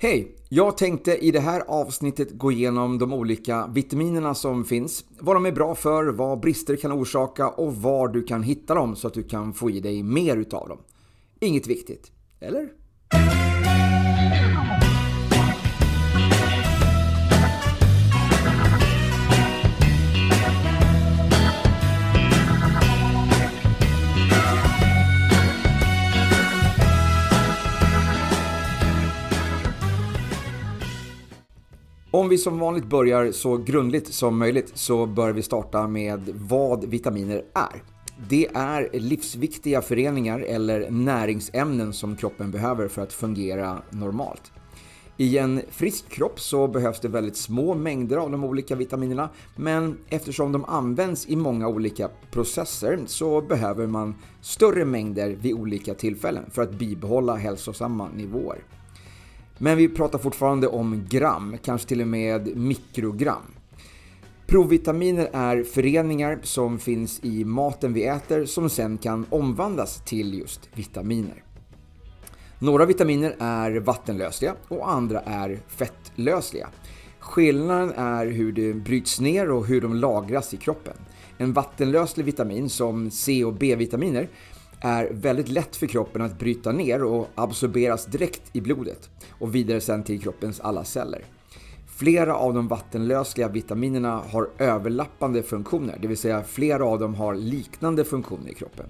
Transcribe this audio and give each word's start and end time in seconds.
Hej! 0.00 0.36
Jag 0.48 0.76
tänkte 0.76 1.16
i 1.16 1.30
det 1.30 1.40
här 1.40 1.60
avsnittet 1.60 2.32
gå 2.32 2.52
igenom 2.52 2.98
de 2.98 3.12
olika 3.12 3.66
vitaminerna 3.66 4.34
som 4.34 4.64
finns, 4.64 5.04
vad 5.18 5.36
de 5.36 5.46
är 5.46 5.52
bra 5.52 5.74
för, 5.74 6.06
vad 6.06 6.40
brister 6.40 6.76
kan 6.76 6.92
orsaka 6.92 7.48
och 7.48 7.76
var 7.76 8.08
du 8.08 8.22
kan 8.22 8.42
hitta 8.42 8.74
dem 8.74 8.96
så 8.96 9.06
att 9.06 9.14
du 9.14 9.22
kan 9.22 9.54
få 9.54 9.70
i 9.70 9.80
dig 9.80 10.02
mer 10.02 10.36
utav 10.36 10.68
dem. 10.68 10.78
Inget 11.40 11.66
viktigt, 11.66 12.12
eller? 12.40 12.68
Om 32.18 32.28
vi 32.28 32.38
som 32.38 32.58
vanligt 32.58 32.84
börjar 32.84 33.32
så 33.32 33.56
grundligt 33.56 34.14
som 34.14 34.38
möjligt 34.38 34.70
så 34.74 35.06
bör 35.06 35.32
vi 35.32 35.42
starta 35.42 35.86
med 35.86 36.20
vad 36.34 36.84
vitaminer 36.84 37.42
är. 37.54 37.82
Det 38.28 38.48
är 38.54 38.88
livsviktiga 38.92 39.82
föreningar 39.82 40.40
eller 40.40 40.90
näringsämnen 40.90 41.92
som 41.92 42.16
kroppen 42.16 42.50
behöver 42.50 42.88
för 42.88 43.02
att 43.02 43.12
fungera 43.12 43.82
normalt. 43.90 44.52
I 45.16 45.38
en 45.38 45.62
frisk 45.70 46.08
kropp 46.08 46.40
så 46.40 46.68
behövs 46.68 47.00
det 47.00 47.08
väldigt 47.08 47.36
små 47.36 47.74
mängder 47.74 48.16
av 48.16 48.30
de 48.30 48.44
olika 48.44 48.74
vitaminerna 48.74 49.28
men 49.56 49.98
eftersom 50.08 50.52
de 50.52 50.64
används 50.64 51.28
i 51.28 51.36
många 51.36 51.68
olika 51.68 52.08
processer 52.30 53.00
så 53.06 53.40
behöver 53.40 53.86
man 53.86 54.14
större 54.40 54.84
mängder 54.84 55.30
vid 55.30 55.54
olika 55.54 55.94
tillfällen 55.94 56.50
för 56.50 56.62
att 56.62 56.72
bibehålla 56.72 57.36
hälsosamma 57.36 58.08
nivåer. 58.14 58.58
Men 59.58 59.76
vi 59.76 59.88
pratar 59.88 60.18
fortfarande 60.18 60.68
om 60.68 61.06
gram, 61.08 61.56
kanske 61.64 61.88
till 61.88 62.00
och 62.00 62.08
med 62.08 62.56
mikrogram. 62.56 63.42
Provitaminer 64.46 65.28
är 65.32 65.62
föreningar 65.62 66.38
som 66.42 66.78
finns 66.78 67.24
i 67.24 67.44
maten 67.44 67.92
vi 67.92 68.04
äter 68.04 68.44
som 68.44 68.70
sen 68.70 68.98
kan 68.98 69.26
omvandlas 69.30 70.02
till 70.04 70.38
just 70.38 70.68
vitaminer. 70.74 71.42
Några 72.58 72.86
vitaminer 72.86 73.36
är 73.38 73.80
vattenlösliga 73.80 74.54
och 74.68 74.90
andra 74.90 75.20
är 75.20 75.60
fettlösliga. 75.68 76.68
Skillnaden 77.18 77.92
är 77.96 78.26
hur 78.26 78.52
de 78.52 78.72
bryts 78.72 79.20
ner 79.20 79.50
och 79.50 79.66
hur 79.66 79.80
de 79.80 79.94
lagras 79.94 80.54
i 80.54 80.56
kroppen. 80.56 80.94
En 81.38 81.52
vattenlöslig 81.52 82.24
vitamin 82.24 82.68
som 82.68 83.10
C 83.10 83.44
och 83.44 83.54
B-vitaminer 83.54 84.28
är 84.80 85.08
väldigt 85.12 85.48
lätt 85.48 85.76
för 85.76 85.86
kroppen 85.86 86.22
att 86.22 86.38
bryta 86.38 86.72
ner 86.72 87.04
och 87.04 87.28
absorberas 87.34 88.06
direkt 88.06 88.42
i 88.52 88.60
blodet 88.60 89.10
och 89.30 89.54
vidare 89.54 89.80
sen 89.80 90.02
till 90.02 90.20
kroppens 90.20 90.60
alla 90.60 90.84
celler. 90.84 91.24
Flera 91.86 92.36
av 92.36 92.54
de 92.54 92.68
vattenlösliga 92.68 93.48
vitaminerna 93.48 94.22
har 94.30 94.50
överlappande 94.58 95.42
funktioner, 95.42 95.98
det 96.02 96.08
vill 96.08 96.16
säga 96.16 96.42
flera 96.42 96.84
av 96.84 96.98
dem 96.98 97.14
har 97.14 97.34
liknande 97.34 98.04
funktioner 98.04 98.50
i 98.50 98.54
kroppen. 98.54 98.86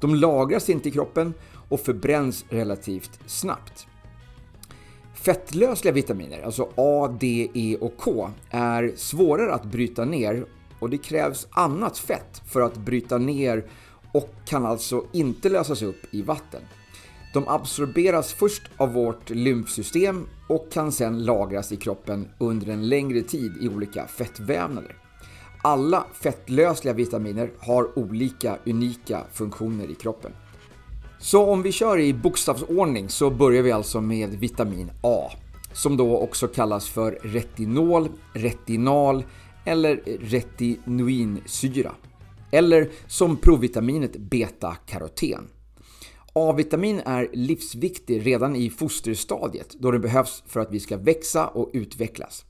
De 0.00 0.14
lagras 0.14 0.70
inte 0.70 0.88
i 0.88 0.92
kroppen 0.92 1.34
och 1.68 1.80
förbränns 1.80 2.44
relativt 2.48 3.20
snabbt. 3.26 3.86
Fettlösliga 5.14 5.94
vitaminer, 5.94 6.42
alltså 6.42 6.68
A, 6.74 7.16
D, 7.20 7.50
E 7.54 7.76
och 7.80 7.96
K, 7.96 8.30
är 8.50 8.92
svårare 8.96 9.54
att 9.54 9.64
bryta 9.64 10.04
ner 10.04 10.46
och 10.78 10.90
det 10.90 10.98
krävs 10.98 11.46
annat 11.50 11.98
fett 11.98 12.42
för 12.46 12.60
att 12.60 12.76
bryta 12.76 13.18
ner 13.18 13.64
och 14.16 14.30
kan 14.44 14.66
alltså 14.66 15.04
inte 15.12 15.48
lösas 15.48 15.82
upp 15.82 16.14
i 16.14 16.22
vatten. 16.22 16.60
De 17.32 17.48
absorberas 17.48 18.32
först 18.32 18.62
av 18.76 18.92
vårt 18.92 19.30
lymfsystem 19.30 20.26
och 20.48 20.72
kan 20.72 20.92
sedan 20.92 21.24
lagras 21.24 21.72
i 21.72 21.76
kroppen 21.76 22.28
under 22.38 22.72
en 22.72 22.88
längre 22.88 23.22
tid 23.22 23.56
i 23.60 23.68
olika 23.68 24.06
fettvävnader. 24.06 24.96
Alla 25.62 26.06
fettlösliga 26.22 26.94
vitaminer 26.94 27.50
har 27.58 27.98
olika 27.98 28.56
unika 28.66 29.24
funktioner 29.32 29.90
i 29.90 29.94
kroppen. 29.94 30.32
Så 31.18 31.50
om 31.50 31.62
vi 31.62 31.72
kör 31.72 31.98
i 31.98 32.14
bokstavsordning 32.14 33.08
så 33.08 33.30
börjar 33.30 33.62
vi 33.62 33.72
alltså 33.72 34.00
med 34.00 34.30
vitamin 34.30 34.90
A 35.02 35.30
som 35.72 35.96
då 35.96 36.18
också 36.18 36.48
kallas 36.48 36.88
för 36.88 37.18
retinol, 37.22 38.08
retinal 38.32 39.24
eller 39.64 40.00
retinoinsyra 40.20 41.92
eller 42.50 42.90
som 43.06 43.36
provitaminet 43.36 44.16
beta-karoten. 44.16 45.48
A-vitamin 46.32 47.00
är 47.04 47.28
livsviktig 47.32 48.26
redan 48.26 48.56
i 48.56 48.70
fosterstadiet 48.70 49.76
då 49.78 49.90
det 49.90 49.98
behövs 49.98 50.42
för 50.46 50.60
att 50.60 50.72
vi 50.72 50.80
ska 50.80 50.96
växa 50.96 51.46
och 51.46 51.70
utvecklas. 51.72 52.44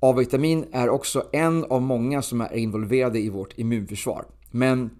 A-vitamin 0.00 0.64
är 0.72 0.88
också 0.88 1.26
en 1.32 1.64
av 1.64 1.82
många 1.82 2.22
som 2.22 2.40
är 2.40 2.56
involverade 2.56 3.18
i 3.18 3.28
vårt 3.28 3.58
immunförsvar. 3.58 4.24
Men 4.50 4.90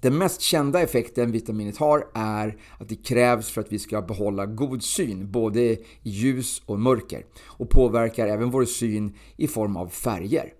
den 0.00 0.18
mest 0.18 0.40
kända 0.40 0.82
effekten 0.82 1.32
vitaminet 1.32 1.76
har 1.76 2.08
är 2.14 2.56
att 2.78 2.88
det 2.88 3.04
krävs 3.04 3.50
för 3.50 3.60
att 3.60 3.72
vi 3.72 3.78
ska 3.78 4.02
behålla 4.02 4.46
god 4.46 4.82
syn 4.82 5.30
både 5.30 5.60
i 5.60 5.84
ljus 6.02 6.62
och 6.66 6.80
mörker 6.80 7.24
och 7.44 7.70
påverkar 7.70 8.26
även 8.26 8.50
vår 8.50 8.64
syn 8.64 9.14
i 9.36 9.48
form 9.48 9.76
av 9.76 9.88
färger. 9.88 10.52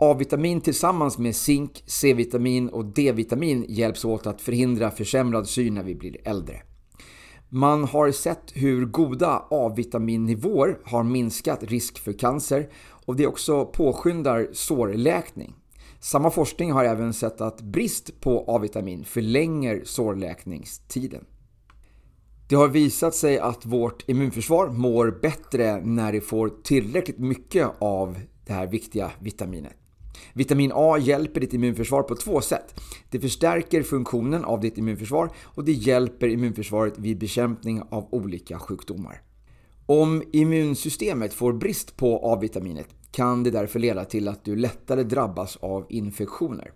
A-vitamin 0.00 0.60
tillsammans 0.60 1.18
med 1.18 1.36
zink, 1.36 1.82
C-vitamin 1.86 2.68
och 2.68 2.84
D-vitamin 2.84 3.64
hjälps 3.68 4.04
åt 4.04 4.26
att 4.26 4.40
förhindra 4.40 4.90
försämrad 4.90 5.48
syn 5.48 5.74
när 5.74 5.82
vi 5.82 5.94
blir 5.94 6.16
äldre. 6.24 6.62
Man 7.48 7.84
har 7.84 8.10
sett 8.10 8.52
hur 8.54 8.86
goda 8.86 9.46
A-vitaminnivåer 9.50 10.78
har 10.84 11.02
minskat 11.04 11.62
risk 11.62 11.98
för 11.98 12.12
cancer 12.12 12.68
och 13.06 13.16
det 13.16 13.26
också 13.26 13.64
påskyndar 13.64 14.48
sårläkning. 14.52 15.54
Samma 16.00 16.30
forskning 16.30 16.72
har 16.72 16.84
även 16.84 17.12
sett 17.12 17.40
att 17.40 17.60
brist 17.60 18.20
på 18.20 18.44
A-vitamin 18.48 19.04
förlänger 19.04 19.82
sårläkningstiden. 19.84 21.24
Det 22.48 22.56
har 22.56 22.68
visat 22.68 23.14
sig 23.14 23.38
att 23.38 23.66
vårt 23.66 24.08
immunförsvar 24.08 24.68
mår 24.68 25.18
bättre 25.22 25.80
när 25.80 26.12
det 26.12 26.20
får 26.20 26.48
tillräckligt 26.62 27.18
mycket 27.18 27.68
av 27.78 28.20
det 28.46 28.52
här 28.52 28.66
viktiga 28.66 29.10
vitaminet. 29.20 29.72
Vitamin 30.32 30.72
A 30.74 30.98
hjälper 30.98 31.40
ditt 31.40 31.54
immunförsvar 31.54 32.02
på 32.02 32.14
två 32.14 32.40
sätt. 32.40 32.80
Det 33.10 33.20
förstärker 33.20 33.82
funktionen 33.82 34.44
av 34.44 34.60
ditt 34.60 34.78
immunförsvar 34.78 35.30
och 35.44 35.64
det 35.64 35.72
hjälper 35.72 36.28
immunförsvaret 36.28 36.98
vid 36.98 37.18
bekämpning 37.18 37.82
av 37.90 38.14
olika 38.14 38.58
sjukdomar. 38.58 39.22
Om 39.86 40.22
immunsystemet 40.32 41.34
får 41.34 41.52
brist 41.52 41.96
på 41.96 42.20
A-vitaminet 42.22 42.88
kan 43.10 43.42
det 43.42 43.50
därför 43.50 43.78
leda 43.78 44.04
till 44.04 44.28
att 44.28 44.44
du 44.44 44.56
lättare 44.56 45.02
drabbas 45.02 45.56
av 45.56 45.86
infektioner. 45.88 46.72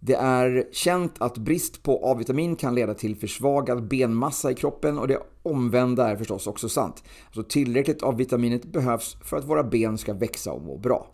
Det 0.00 0.14
är 0.14 0.68
känt 0.72 1.14
att 1.18 1.38
brist 1.38 1.82
på 1.82 2.00
A-vitamin 2.04 2.56
kan 2.56 2.74
leda 2.74 2.94
till 2.94 3.16
försvagad 3.16 3.88
benmassa 3.88 4.50
i 4.50 4.54
kroppen 4.54 4.98
och 4.98 5.08
det 5.08 5.18
omvända 5.42 6.08
är 6.08 6.16
förstås 6.16 6.46
också 6.46 6.68
sant. 6.68 7.04
Alltså 7.26 7.42
tillräckligt 7.42 8.02
av 8.02 8.16
vitaminet 8.16 8.64
behövs 8.64 9.16
för 9.20 9.36
att 9.36 9.44
våra 9.44 9.62
ben 9.64 9.98
ska 9.98 10.14
växa 10.14 10.52
och 10.52 10.62
må 10.62 10.78
bra. 10.78 11.13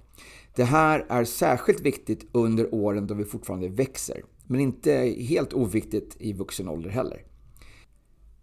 Det 0.54 0.64
här 0.64 1.06
är 1.08 1.24
särskilt 1.24 1.80
viktigt 1.80 2.28
under 2.32 2.74
åren 2.74 3.06
då 3.06 3.14
vi 3.14 3.24
fortfarande 3.24 3.68
växer, 3.68 4.22
men 4.46 4.60
inte 4.60 4.92
helt 5.18 5.52
oviktigt 5.52 6.16
i 6.18 6.32
vuxen 6.32 6.68
ålder 6.68 6.90
heller. 6.90 7.22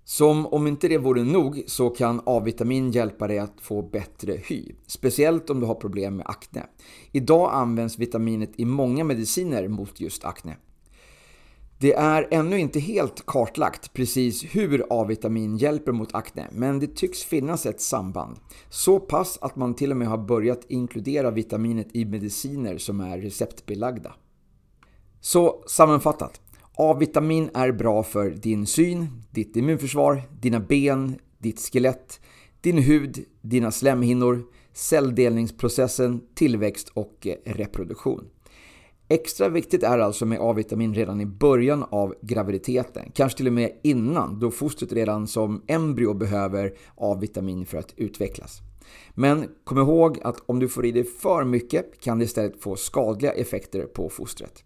Som 0.03 0.45
om 0.45 0.67
inte 0.67 0.87
det 0.87 0.97
vore 0.97 1.23
nog 1.23 1.63
så 1.67 1.89
kan 1.89 2.21
A-vitamin 2.25 2.91
hjälpa 2.91 3.27
dig 3.27 3.39
att 3.39 3.61
få 3.61 3.81
bättre 3.81 4.33
hy, 4.33 4.71
speciellt 4.87 5.49
om 5.49 5.59
du 5.59 5.65
har 5.65 5.75
problem 5.75 6.15
med 6.15 6.25
akne. 6.29 6.65
Idag 7.11 7.49
används 7.53 7.99
vitaminet 7.99 8.51
i 8.55 8.65
många 8.65 9.03
mediciner 9.03 9.67
mot 9.67 9.99
just 9.99 10.25
akne. 10.25 10.57
Det 11.79 11.93
är 11.93 12.27
ännu 12.31 12.59
inte 12.59 12.79
helt 12.79 13.25
kartlagt 13.25 13.93
precis 13.93 14.43
hur 14.43 14.85
A-vitamin 14.89 15.57
hjälper 15.57 15.91
mot 15.91 16.15
akne, 16.15 16.47
men 16.51 16.79
det 16.79 16.95
tycks 16.95 17.23
finnas 17.23 17.65
ett 17.65 17.81
samband. 17.81 18.37
Så 18.69 18.99
pass 18.99 19.37
att 19.41 19.55
man 19.55 19.73
till 19.73 19.91
och 19.91 19.97
med 19.97 20.07
har 20.07 20.17
börjat 20.17 20.65
inkludera 20.67 21.31
vitaminet 21.31 21.87
i 21.93 22.05
mediciner 22.05 22.77
som 22.77 22.99
är 22.99 23.17
receptbelagda. 23.17 24.13
Så 25.21 25.63
sammanfattat. 25.67 26.41
A-vitamin 26.73 27.49
är 27.53 27.71
bra 27.71 28.03
för 28.03 28.29
din 28.29 28.65
syn, 28.65 29.07
ditt 29.31 29.55
immunförsvar, 29.55 30.21
dina 30.41 30.59
ben, 30.59 31.15
ditt 31.37 31.59
skelett, 31.59 32.19
din 32.61 32.77
hud, 32.77 33.25
dina 33.41 33.71
slemhinnor, 33.71 34.43
celldelningsprocessen, 34.73 36.21
tillväxt 36.35 36.89
och 36.89 37.27
eh, 37.27 37.35
reproduktion. 37.45 38.29
Extra 39.09 39.49
viktigt 39.49 39.83
är 39.83 39.99
alltså 39.99 40.25
med 40.25 40.39
A-vitamin 40.41 40.93
redan 40.93 41.21
i 41.21 41.25
början 41.25 41.85
av 41.89 42.15
graviditeten, 42.21 43.11
kanske 43.13 43.37
till 43.37 43.47
och 43.47 43.53
med 43.53 43.71
innan, 43.83 44.39
då 44.39 44.51
fostret 44.51 44.91
redan 44.91 45.27
som 45.27 45.63
embryo 45.67 46.13
behöver 46.13 46.73
A-vitamin 46.95 47.65
för 47.65 47.77
att 47.77 47.93
utvecklas. 47.97 48.59
Men 49.13 49.49
kom 49.63 49.77
ihåg 49.77 50.19
att 50.23 50.43
om 50.45 50.59
du 50.59 50.69
får 50.69 50.85
i 50.85 50.91
dig 50.91 51.03
för 51.03 51.43
mycket 51.43 51.99
kan 51.99 52.19
det 52.19 52.25
istället 52.25 52.61
få 52.61 52.75
skadliga 52.75 53.31
effekter 53.31 53.81
på 53.81 54.09
fostret. 54.09 54.63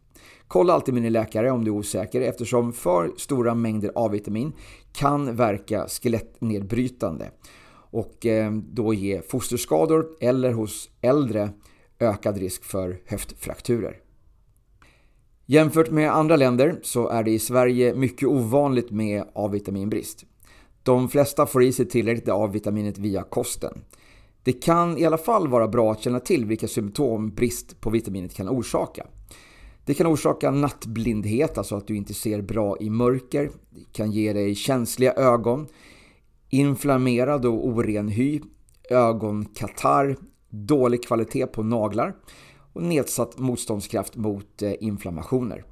Kolla 0.47 0.73
alltid 0.73 0.93
med 0.93 1.03
din 1.03 1.13
läkare 1.13 1.51
om 1.51 1.63
du 1.63 1.71
är 1.71 1.75
osäker 1.75 2.21
eftersom 2.21 2.73
för 2.73 3.11
stora 3.17 3.55
mängder 3.55 3.91
A-vitamin 3.95 4.53
kan 4.93 5.35
verka 5.35 5.87
skelettnedbrytande. 5.87 7.31
och 7.93 8.25
eh, 8.25 8.51
då 8.51 8.93
ge 8.93 9.21
fosterskador 9.21 10.07
eller 10.19 10.51
hos 10.51 10.89
äldre 11.01 11.49
ökad 11.99 12.37
risk 12.37 12.63
för 12.63 13.01
höftfrakturer. 13.05 13.97
Jämfört 15.51 15.91
med 15.91 16.11
andra 16.11 16.35
länder 16.35 16.79
så 16.83 17.07
är 17.07 17.23
det 17.23 17.31
i 17.31 17.39
Sverige 17.39 17.95
mycket 17.95 18.27
ovanligt 18.27 18.91
med 18.91 19.23
A-vitaminbrist. 19.33 20.25
De 20.83 21.09
flesta 21.09 21.45
får 21.45 21.63
i 21.63 21.73
sig 21.73 21.85
tillräckligt 21.85 22.29
A-vitaminet 22.29 22.97
via 22.97 23.23
kosten. 23.23 23.81
Det 24.43 24.53
kan 24.53 24.97
i 24.97 25.05
alla 25.05 25.17
fall 25.17 25.47
vara 25.47 25.67
bra 25.67 25.91
att 25.91 26.01
känna 26.01 26.19
till 26.19 26.45
vilka 26.45 26.67
symptom 26.67 27.29
brist 27.29 27.81
på 27.81 27.89
vitaminet 27.89 28.33
kan 28.33 28.49
orsaka. 28.49 29.07
Det 29.85 29.93
kan 29.93 30.07
orsaka 30.07 30.51
nattblindhet, 30.51 31.57
alltså 31.57 31.75
att 31.75 31.87
du 31.87 31.95
inte 31.95 32.13
ser 32.13 32.41
bra 32.41 32.77
i 32.79 32.89
mörker. 32.89 33.51
Det 33.69 33.93
kan 33.93 34.11
ge 34.11 34.33
dig 34.33 34.55
känsliga 34.55 35.13
ögon, 35.13 35.67
inflammerad 36.49 37.45
och 37.45 37.67
oren 37.67 38.07
hy, 38.07 38.41
ögonkatarr, 38.89 40.17
dålig 40.49 41.03
kvalitet 41.03 41.47
på 41.47 41.63
naglar 41.63 42.15
och 42.73 42.83
nedsatt 42.83 43.37
motståndskraft 43.37 44.15
mot 44.15 44.61
eh, 44.61 44.73
inflammationer. 44.79 45.65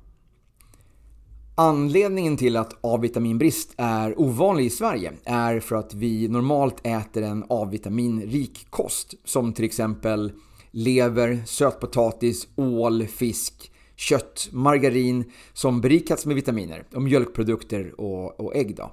Anledningen 1.56 2.38
till 2.38 2.58
att 2.58 2.78
A-vitaminbrist 2.82 3.74
är 3.78 4.20
ovanlig 4.20 4.66
i 4.66 4.70
Sverige 4.70 5.14
är 5.26 5.60
för 5.60 5.76
att 5.76 5.94
vi 5.94 6.28
normalt 6.28 6.88
äter 6.88 7.24
en 7.24 7.46
A-vitaminrik 7.50 8.68
kost 8.70 9.14
som 9.26 9.54
till 9.54 9.66
exempel 9.66 10.32
lever, 10.72 11.40
sötpotatis, 11.46 12.48
ål, 12.56 13.08
fisk, 13.08 13.72
kött, 13.96 14.50
margarin 14.52 15.32
som 15.54 15.82
berikats 15.82 16.26
med 16.26 16.36
vitaminer 16.36 16.84
och 16.94 17.02
mjölkprodukter 17.02 18.02
och, 18.02 18.40
och 18.40 18.56
ägg. 18.56 18.76
Då. 18.76 18.92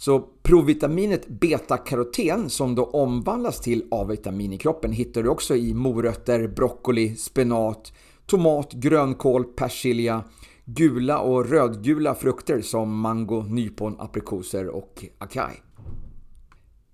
Så 0.00 0.20
provitaminet 0.42 1.28
betakaroten 1.28 2.50
som 2.50 2.74
då 2.74 2.84
omvandlas 2.84 3.60
till 3.60 3.84
A-vitamin 3.90 4.52
i 4.52 4.58
kroppen 4.58 4.92
hittar 4.92 5.22
du 5.22 5.28
också 5.28 5.56
i 5.56 5.74
morötter, 5.74 6.48
broccoli, 6.48 7.16
spenat, 7.16 7.92
tomat, 8.26 8.72
grönkål, 8.72 9.44
persilja, 9.44 10.24
gula 10.64 11.20
och 11.20 11.50
rödgula 11.50 12.14
frukter 12.14 12.60
som 12.60 13.00
mango, 13.00 13.42
nypon, 13.42 13.96
aprikoser 13.98 14.68
och 14.68 15.04
acai. 15.18 15.54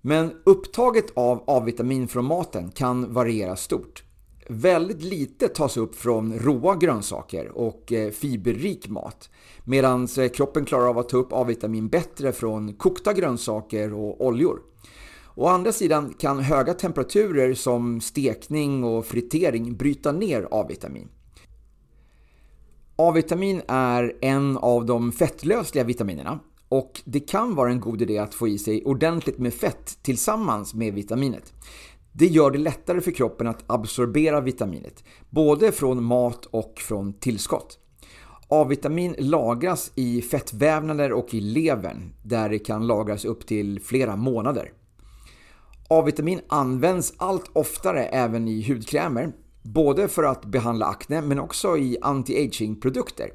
Men 0.01 0.31
upptaget 0.45 1.11
av 1.15 1.43
A-vitamin 1.47 2.07
från 2.07 2.25
maten 2.25 2.71
kan 2.71 3.13
variera 3.13 3.55
stort. 3.55 4.03
Väldigt 4.49 5.03
lite 5.03 5.47
tas 5.47 5.77
upp 5.77 5.95
från 5.95 6.39
råa 6.39 6.75
grönsaker 6.75 7.57
och 7.57 7.93
eh, 7.93 8.11
fiberrik 8.11 8.89
mat. 8.89 9.29
Medan 9.63 10.07
eh, 10.17 10.29
kroppen 10.29 10.65
klarar 10.65 10.87
av 10.89 10.97
att 10.97 11.09
ta 11.09 11.17
upp 11.17 11.33
A-vitamin 11.33 11.87
bättre 11.87 12.31
från 12.31 12.73
kokta 12.73 13.13
grönsaker 13.13 13.93
och 13.93 14.25
oljor. 14.25 14.59
Å 15.35 15.47
andra 15.47 15.71
sidan 15.71 16.13
kan 16.19 16.39
höga 16.39 16.73
temperaturer 16.73 17.53
som 17.53 18.01
stekning 18.01 18.83
och 18.83 19.05
fritering 19.05 19.77
bryta 19.77 20.11
ner 20.11 20.47
A-vitamin. 20.51 21.07
A-vitamin 22.95 23.61
är 23.67 24.15
en 24.21 24.57
av 24.57 24.85
de 24.85 25.11
fettlösliga 25.11 25.83
vitaminerna 25.83 26.39
och 26.69 27.01
det 27.05 27.19
kan 27.19 27.55
vara 27.55 27.71
en 27.71 27.79
god 27.79 28.01
idé 28.01 28.17
att 28.17 28.33
få 28.33 28.47
i 28.47 28.57
sig 28.57 28.85
ordentligt 28.85 29.37
med 29.37 29.53
fett 29.53 29.97
tillsammans 30.01 30.73
med 30.73 30.93
vitaminet. 30.93 31.53
Det 32.19 32.27
gör 32.27 32.51
det 32.51 32.57
lättare 32.57 33.01
för 33.01 33.11
kroppen 33.11 33.47
att 33.47 33.63
absorbera 33.67 34.41
vitaminet, 34.41 35.03
både 35.29 35.71
från 35.71 36.03
mat 36.03 36.45
och 36.45 36.73
från 36.79 37.13
tillskott. 37.13 37.79
A-vitamin 38.47 39.15
lagras 39.17 39.91
i 39.95 40.21
fettvävnader 40.21 41.11
och 41.11 41.33
i 41.33 41.39
levern, 41.39 42.13
där 42.23 42.49
det 42.49 42.59
kan 42.59 42.87
lagras 42.87 43.25
upp 43.25 43.47
till 43.47 43.81
flera 43.81 44.15
månader. 44.15 44.71
A-vitamin 45.89 46.39
används 46.47 47.13
allt 47.17 47.49
oftare 47.53 48.05
även 48.05 48.47
i 48.47 48.67
hudkrämer, 48.67 49.31
både 49.61 50.07
för 50.07 50.23
att 50.23 50.45
behandla 50.45 50.85
akne 50.85 51.21
men 51.21 51.39
också 51.39 51.77
i 51.77 51.97
anti-aging-produkter. 52.01 53.29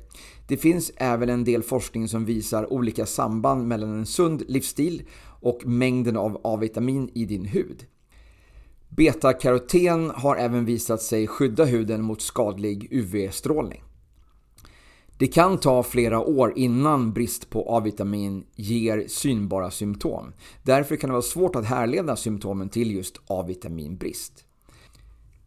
Det 0.48 0.56
finns 0.56 0.92
även 0.96 1.28
en 1.28 1.44
del 1.44 1.62
forskning 1.62 2.08
som 2.08 2.24
visar 2.24 2.72
olika 2.72 3.06
samband 3.06 3.68
mellan 3.68 3.98
en 3.98 4.06
sund 4.06 4.42
livsstil 4.48 5.02
och 5.40 5.66
mängden 5.66 6.16
av 6.16 6.40
A-vitamin 6.44 7.10
i 7.14 7.24
din 7.24 7.44
hud. 7.44 7.86
Betakaroten 8.96 10.10
har 10.10 10.36
även 10.36 10.64
visat 10.64 11.02
sig 11.02 11.26
skydda 11.26 11.64
huden 11.64 12.02
mot 12.02 12.22
skadlig 12.22 12.88
UV-strålning. 12.90 13.82
Det 15.18 15.26
kan 15.26 15.58
ta 15.58 15.82
flera 15.82 16.20
år 16.20 16.52
innan 16.56 17.12
brist 17.12 17.50
på 17.50 17.76
A-vitamin 17.76 18.44
ger 18.56 19.04
synbara 19.08 19.70
symptom. 19.70 20.32
Därför 20.62 20.96
kan 20.96 21.08
det 21.08 21.12
vara 21.12 21.22
svårt 21.22 21.56
att 21.56 21.64
härleda 21.64 22.16
symptomen 22.16 22.68
till 22.68 22.92
just 22.92 23.20
A-vitaminbrist. 23.26 24.44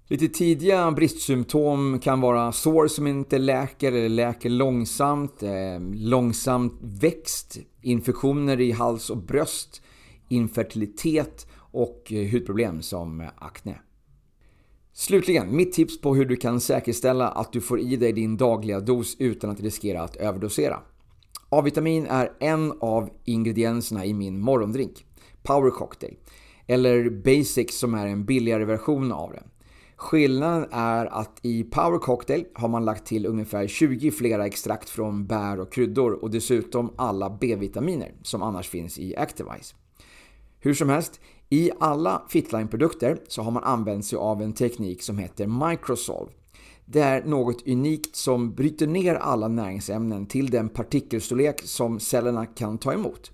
Lite 0.08 0.28
tidiga 0.28 0.92
bristsymptom 0.92 2.00
kan 2.00 2.22
vara 2.22 2.52
sår 2.52 2.88
som 2.88 3.08
inte 3.08 3.38
läker 3.38 3.92
eller 3.92 4.10
läker 4.10 4.50
långsamt, 4.50 5.44
eh, 5.44 5.80
långsamt 5.94 6.74
växt, 6.82 7.58
infektioner 7.82 8.62
i 8.62 8.72
hals 8.72 9.10
och 9.10 9.18
bröst, 9.18 9.82
infertilitet 10.30 11.48
och 11.76 12.12
hudproblem 12.32 12.82
som 12.82 13.30
akne. 13.38 13.80
Slutligen, 14.94 15.56
mitt 15.56 15.74
tips 15.74 16.02
på 16.02 16.16
hur 16.16 16.26
du 16.26 16.36
kan 16.36 16.62
säkerställa 16.62 17.28
att 17.28 17.54
du 17.54 17.62
får 17.62 17.80
i 17.80 17.96
dig 17.96 18.14
din 18.14 18.38
dagliga 18.38 18.80
dos 18.80 19.16
utan 19.20 19.50
att 19.50 19.60
riskera 19.60 20.02
att 20.02 20.16
överdosera. 20.16 20.80
A-vitamin 21.50 22.06
är 22.06 22.32
en 22.40 22.74
av 22.80 23.10
ingredienserna 23.24 24.06
i 24.06 24.14
min 24.14 24.40
morgondrink, 24.40 25.06
Power 25.44 25.72
Cocktail, 25.72 26.18
eller 26.68 27.10
Basic 27.10 27.80
som 27.80 27.94
är 27.94 28.08
en 28.08 28.26
billigare 28.26 28.66
version 28.66 29.12
av 29.12 29.32
den. 29.32 29.44
Skillnaden 29.96 30.70
är 30.72 31.06
att 31.06 31.40
i 31.42 31.64
Power 31.64 32.00
Cocktail 32.00 32.46
har 32.54 32.68
man 32.68 32.86
lagt 32.86 33.06
till 33.06 33.26
ungefär 33.26 33.68
20 33.68 34.12
flera 34.12 34.46
extrakt 34.46 34.90
från 34.90 35.28
bär 35.28 35.60
och 35.60 35.74
kryddor 35.74 36.12
och 36.12 36.32
dessutom 36.32 36.94
alla 36.98 37.38
B-vitaminer 37.42 38.12
som 38.22 38.44
annars 38.44 38.70
finns 38.70 39.00
i 39.00 39.16
Activise. 39.16 39.76
Hur 40.60 40.74
som 40.74 40.90
helst, 40.90 41.20
i 41.50 41.72
alla 41.80 42.22
Fitline-produkter 42.30 43.18
så 43.28 43.42
har 43.42 43.52
man 43.52 43.64
använt 43.64 44.06
sig 44.06 44.18
av 44.18 44.42
en 44.42 44.54
teknik 44.54 45.02
som 45.02 45.18
heter 45.18 45.70
Microsolve. 45.70 46.32
Det 46.86 47.02
är 47.02 47.24
något 47.24 47.68
unikt 47.68 48.16
som 48.16 48.54
bryter 48.56 48.88
ner 48.88 49.16
alla 49.16 49.48
näringsämnen 49.48 50.26
till 50.26 50.50
den 50.50 50.70
partikelstorlek 50.70 51.62
som 51.64 52.00
cellerna 52.00 52.46
kan 52.46 52.78
ta 52.78 52.94
emot. 52.94 53.32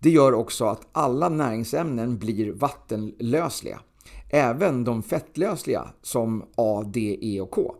Det 0.00 0.10
gör 0.10 0.34
också 0.34 0.64
att 0.64 0.88
alla 0.92 1.28
näringsämnen 1.28 2.18
blir 2.18 2.52
vattenlösliga. 2.52 3.80
Även 4.30 4.84
de 4.84 5.02
fettlösliga 5.02 5.88
som 6.02 6.44
A, 6.56 6.84
D, 6.86 7.18
E 7.22 7.40
och 7.40 7.50
K. 7.50 7.74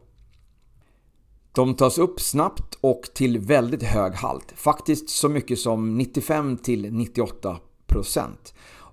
De 1.52 1.74
tas 1.74 1.98
upp 1.98 2.20
snabbt 2.20 2.78
och 2.80 3.02
till 3.14 3.38
väldigt 3.38 3.82
hög 3.82 4.12
halt. 4.12 4.52
Faktiskt 4.56 5.08
så 5.08 5.28
mycket 5.28 5.58
som 5.58 6.00
95-98%. 6.00 7.58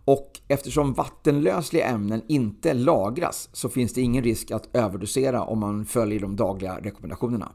Och 0.06 0.40
eftersom 0.48 0.94
vattenlösliga 0.94 1.86
ämnen 1.86 2.22
inte 2.28 2.74
lagras 2.74 3.50
så 3.54 3.70
finns 3.70 3.94
det 3.94 4.02
ingen 4.02 4.24
risk 4.24 4.52
att 4.52 4.76
överdosera 4.76 5.44
om 5.44 5.60
man 5.60 5.86
följer 5.86 6.20
de 6.20 6.36
dagliga 6.36 6.80
rekommendationerna. 6.82 7.52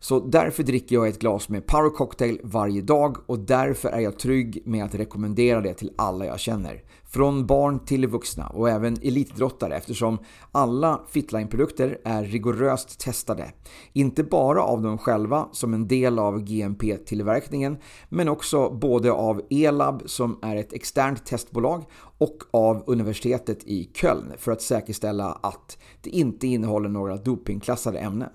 Så 0.00 0.20
därför 0.20 0.62
dricker 0.62 0.96
jag 0.96 1.08
ett 1.08 1.18
glas 1.18 1.48
med 1.48 1.66
Power 1.66 1.90
Cocktail 1.90 2.40
varje 2.42 2.82
dag 2.82 3.16
och 3.26 3.38
därför 3.38 3.88
är 3.88 4.00
jag 4.00 4.18
trygg 4.18 4.62
med 4.64 4.84
att 4.84 4.94
rekommendera 4.94 5.60
det 5.60 5.74
till 5.74 5.92
alla 5.96 6.26
jag 6.26 6.40
känner. 6.40 6.82
Från 7.12 7.46
barn 7.46 7.84
till 7.84 8.06
vuxna 8.06 8.46
och 8.46 8.70
även 8.70 8.96
elitidrottare 9.02 9.76
eftersom 9.76 10.18
alla 10.52 11.00
Fitline-produkter 11.08 11.98
är 12.04 12.24
rigoröst 12.24 13.00
testade. 13.00 13.52
Inte 13.92 14.24
bara 14.24 14.62
av 14.62 14.82
dem 14.82 14.98
själva 14.98 15.48
som 15.52 15.74
en 15.74 15.88
del 15.88 16.18
av 16.18 16.40
GMP-tillverkningen 16.40 17.76
men 18.08 18.28
också 18.28 18.70
både 18.70 19.12
av 19.12 19.42
Elab 19.50 20.02
som 20.06 20.38
är 20.42 20.56
ett 20.56 20.72
externt 20.72 21.26
testbolag 21.26 21.84
och 22.18 22.38
av 22.50 22.84
universitetet 22.86 23.64
i 23.64 23.90
Köln 23.94 24.32
för 24.38 24.52
att 24.52 24.62
säkerställa 24.62 25.32
att 25.42 25.78
det 26.00 26.10
inte 26.10 26.46
innehåller 26.46 26.88
några 26.88 27.16
dopingklassade 27.16 27.98
ämnen. 27.98 28.30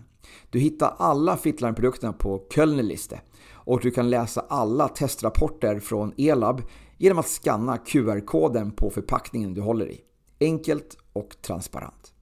Du 0.49 0.59
hittar 0.59 0.93
alla 0.97 1.37
Fitline-produkterna 1.37 2.13
på 2.13 2.43
Kölnerliste 2.55 3.21
och 3.53 3.79
du 3.81 3.91
kan 3.91 4.09
läsa 4.09 4.45
alla 4.49 4.87
testrapporter 4.87 5.79
från 5.79 6.13
Elab 6.17 6.61
genom 6.97 7.19
att 7.19 7.27
scanna 7.27 7.77
QR-koden 7.77 8.71
på 8.71 8.89
förpackningen 8.89 9.53
du 9.53 9.61
håller 9.61 9.91
i. 9.91 10.01
Enkelt 10.39 10.97
och 11.13 11.35
transparent. 11.41 12.13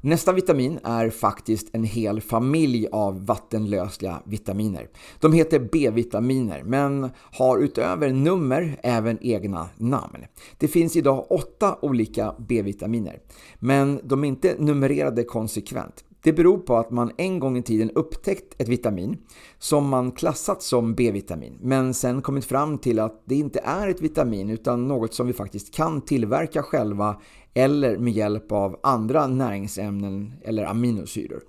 Nästa 0.00 0.32
vitamin 0.32 0.78
är 0.84 1.10
faktiskt 1.10 1.68
en 1.72 1.84
hel 1.84 2.20
familj 2.20 2.86
av 2.92 3.26
vattenlösliga 3.26 4.22
vitaminer. 4.24 4.88
De 5.20 5.32
heter 5.32 5.68
B-vitaminer 5.72 6.62
men 6.62 7.10
har 7.14 7.58
utöver 7.58 8.12
nummer 8.12 8.80
även 8.82 9.18
egna 9.20 9.68
namn. 9.76 10.24
Det 10.58 10.68
finns 10.68 10.96
idag 10.96 11.26
åtta 11.30 11.78
olika 11.82 12.34
B-vitaminer 12.38 13.18
men 13.58 14.00
de 14.02 14.24
är 14.24 14.28
inte 14.28 14.54
numrerade 14.58 15.24
konsekvent. 15.24 16.04
Det 16.22 16.32
beror 16.32 16.58
på 16.58 16.76
att 16.76 16.90
man 16.90 17.12
en 17.16 17.38
gång 17.38 17.56
i 17.56 17.62
tiden 17.62 17.90
upptäckt 17.90 18.54
ett 18.58 18.68
vitamin 18.68 19.16
som 19.58 19.88
man 19.88 20.12
klassat 20.12 20.62
som 20.62 20.94
B-vitamin 20.94 21.58
men 21.60 21.94
sen 21.94 22.22
kommit 22.22 22.44
fram 22.44 22.78
till 22.78 22.98
att 22.98 23.22
det 23.24 23.34
inte 23.34 23.60
är 23.64 23.88
ett 23.88 24.00
vitamin 24.00 24.50
utan 24.50 24.88
något 24.88 25.14
som 25.14 25.26
vi 25.26 25.32
faktiskt 25.32 25.74
kan 25.74 26.00
tillverka 26.00 26.62
själva 26.62 27.20
eller 27.54 27.98
med 27.98 28.12
hjälp 28.12 28.52
av 28.52 28.80
andra 28.82 29.26
näringsämnen 29.26 30.32
eller 30.44 30.64
aminosyror. 30.64 31.42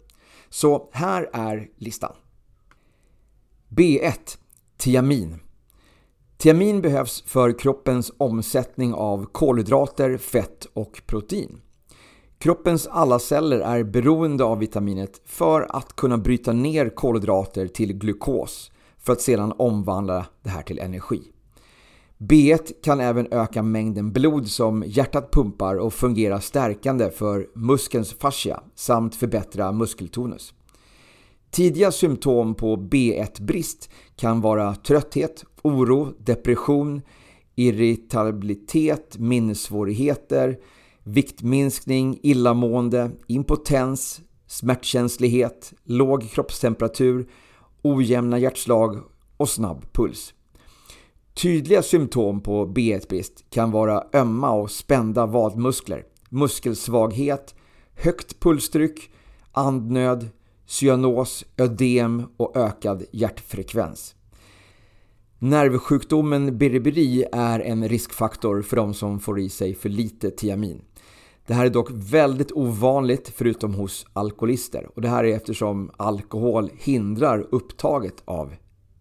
Så 0.49 0.89
här 0.91 1.29
är 1.33 1.69
listan. 1.77 2.13
B1. 3.69 4.38
Tiamin. 4.77 5.35
Tiamin 6.38 6.81
behövs 6.81 7.21
för 7.21 7.59
kroppens 7.59 8.11
omsättning 8.17 8.93
av 8.93 9.25
kolhydrater, 9.25 10.17
fett 10.17 10.67
och 10.73 11.01
protein. 11.05 11.61
Kroppens 12.39 12.88
alla 12.88 13.19
celler 13.19 13.60
är 13.60 13.84
beroende 13.84 14.43
av 14.43 14.60
vitaminet 14.60 15.22
för 15.25 15.75
att 15.75 15.96
kunna 15.96 16.17
bryta 16.17 16.53
ner 16.53 16.89
kolhydrater 16.89 17.67
till 17.67 17.93
glukos 17.93 18.72
för 19.00 19.13
att 19.13 19.22
sedan 19.22 19.53
omvandla 19.58 20.25
det 20.43 20.50
här 20.50 20.62
till 20.62 20.79
energi. 20.79 21.22
B1 22.17 22.72
kan 22.84 23.00
även 23.00 23.27
öka 23.31 23.63
mängden 23.63 24.12
blod 24.12 24.48
som 24.48 24.84
hjärtat 24.88 25.31
pumpar 25.31 25.75
och 25.75 25.93
fungera 25.93 26.41
stärkande 26.41 27.12
för 27.12 27.48
muskelns 27.55 28.13
fascia 28.13 28.63
samt 28.75 29.15
förbättra 29.15 29.72
muskeltonus. 29.72 30.53
Tidiga 31.51 31.91
symptom 31.91 32.55
på 32.55 32.75
B1-brist 32.75 33.89
kan 34.15 34.41
vara 34.41 34.75
trötthet, 34.75 35.46
oro, 35.62 36.13
depression, 36.19 37.01
irritabilitet, 37.55 39.17
minnessvårigheter, 39.17 40.58
viktminskning, 41.13 42.19
illamående, 42.23 43.11
impotens, 43.27 44.21
smärtkänslighet, 44.47 45.73
låg 45.83 46.29
kroppstemperatur, 46.29 47.29
ojämna 47.81 48.39
hjärtslag 48.39 48.97
och 49.37 49.49
snabb 49.49 49.93
puls. 49.93 50.33
Tydliga 51.33 51.81
symptom 51.81 52.41
på 52.41 52.65
B1-brist 52.67 53.45
kan 53.49 53.71
vara 53.71 54.03
ömma 54.13 54.51
och 54.51 54.71
spända 54.71 55.25
vadmuskler, 55.25 56.03
muskelsvaghet, 56.29 57.55
högt 57.93 58.39
pulstryck, 58.39 59.09
andnöd, 59.51 60.29
cyanos, 60.65 61.45
ödem 61.57 62.23
och 62.37 62.57
ökad 62.57 63.03
hjärtfrekvens. 63.11 64.15
Nervsjukdomen 65.39 66.57
beriberi 66.57 67.25
är 67.31 67.59
en 67.59 67.89
riskfaktor 67.89 68.61
för 68.61 68.75
de 68.75 68.93
som 68.93 69.19
får 69.19 69.39
i 69.39 69.49
sig 69.49 69.75
för 69.75 69.89
lite 69.89 70.31
tiamin. 70.31 70.81
Det 71.50 71.56
här 71.56 71.65
är 71.65 71.70
dock 71.70 71.89
väldigt 71.91 72.51
ovanligt 72.51 73.34
förutom 73.36 73.74
hos 73.74 74.06
alkoholister 74.13 74.89
och 74.96 75.01
det 75.01 75.10
här 75.10 75.24
är 75.24 75.36
eftersom 75.36 75.91
alkohol 75.98 76.70
hindrar 76.77 77.48
upptaget 77.51 78.13
av 78.25 78.53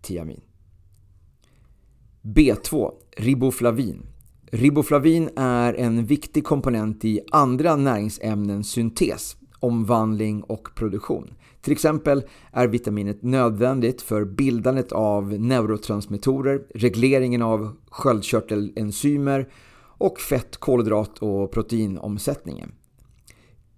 tiamin. 0.03 0.41
B2. 2.23 2.93
Riboflavin. 3.17 4.07
Riboflavin 4.53 5.31
är 5.37 5.75
en 5.75 6.07
viktig 6.07 6.45
komponent 6.45 7.05
i 7.05 7.21
andra 7.33 7.77
näringsämnens 7.77 8.71
syntes, 8.71 9.37
omvandling 9.61 10.43
och 10.43 10.69
produktion. 10.75 11.35
Till 11.61 11.73
exempel 11.73 12.23
är 12.53 12.67
vitaminet 12.67 13.23
nödvändigt 13.23 14.03
för 14.03 14.25
bildandet 14.25 14.93
av 14.93 15.41
neurotransmittorer, 15.41 16.63
regleringen 16.75 17.43
av 17.43 17.77
sköldkörtelenzymer 17.91 19.49
och 19.99 20.21
fett, 20.21 20.57
kolhydrat 20.57 21.19
och 21.19 21.53
proteinomsättningen. 21.53 22.73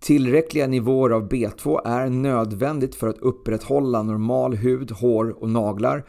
Tillräckliga 0.01 0.67
nivåer 0.67 1.11
av 1.11 1.29
B2 1.29 1.81
är 1.85 2.11
nödvändigt 2.11 2.95
för 2.95 3.09
att 3.09 3.19
upprätthålla 3.19 4.03
normal 4.03 4.55
hud, 4.55 4.91
hår 4.91 5.43
och 5.43 5.49
naglar 5.49 6.05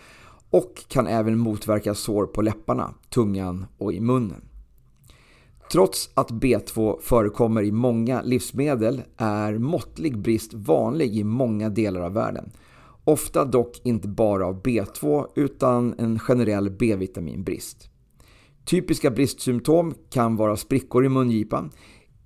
och 0.50 0.84
kan 0.88 1.08
även 1.08 1.38
motverka 1.38 1.96
sår 1.96 2.26
på 2.26 2.42
läpparna, 2.42 2.94
tungan 3.10 3.66
och 3.78 3.94
i 3.94 4.00
munnen. 4.00 4.42
Trots 5.72 6.10
att 6.14 6.32
B2 6.32 7.00
förekommer 7.02 7.62
i 7.62 7.72
många 7.72 8.22
livsmedel 8.22 9.02
är 9.18 9.58
måttlig 9.58 10.18
brist 10.18 10.54
vanlig 10.54 11.18
i 11.18 11.24
många 11.24 11.70
delar 11.70 12.02
av 12.02 12.14
världen. 12.14 12.52
Ofta 13.04 13.46
dock 13.46 13.82
inte 13.84 14.08
bara 14.08 14.46
av 14.46 14.62
B2 14.62 15.26
utan 15.36 15.96
en 15.98 16.20
generell 16.20 16.70
B-vitaminbrist. 16.70 17.91
Typiska 18.72 19.12
bristsymptom 19.12 19.94
kan 20.10 20.36
vara 20.36 20.58
sprickor 20.58 21.06
i 21.06 21.10
mungipan, 21.10 21.72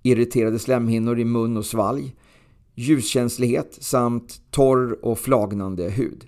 irriterade 0.03 0.59
slemhinnor 0.59 1.19
i 1.19 1.25
mun 1.25 1.57
och 1.57 1.65
svalg, 1.65 2.15
ljuskänslighet 2.75 3.77
samt 3.81 4.41
torr 4.51 5.05
och 5.05 5.19
flagnande 5.19 5.89
hud. 5.89 6.25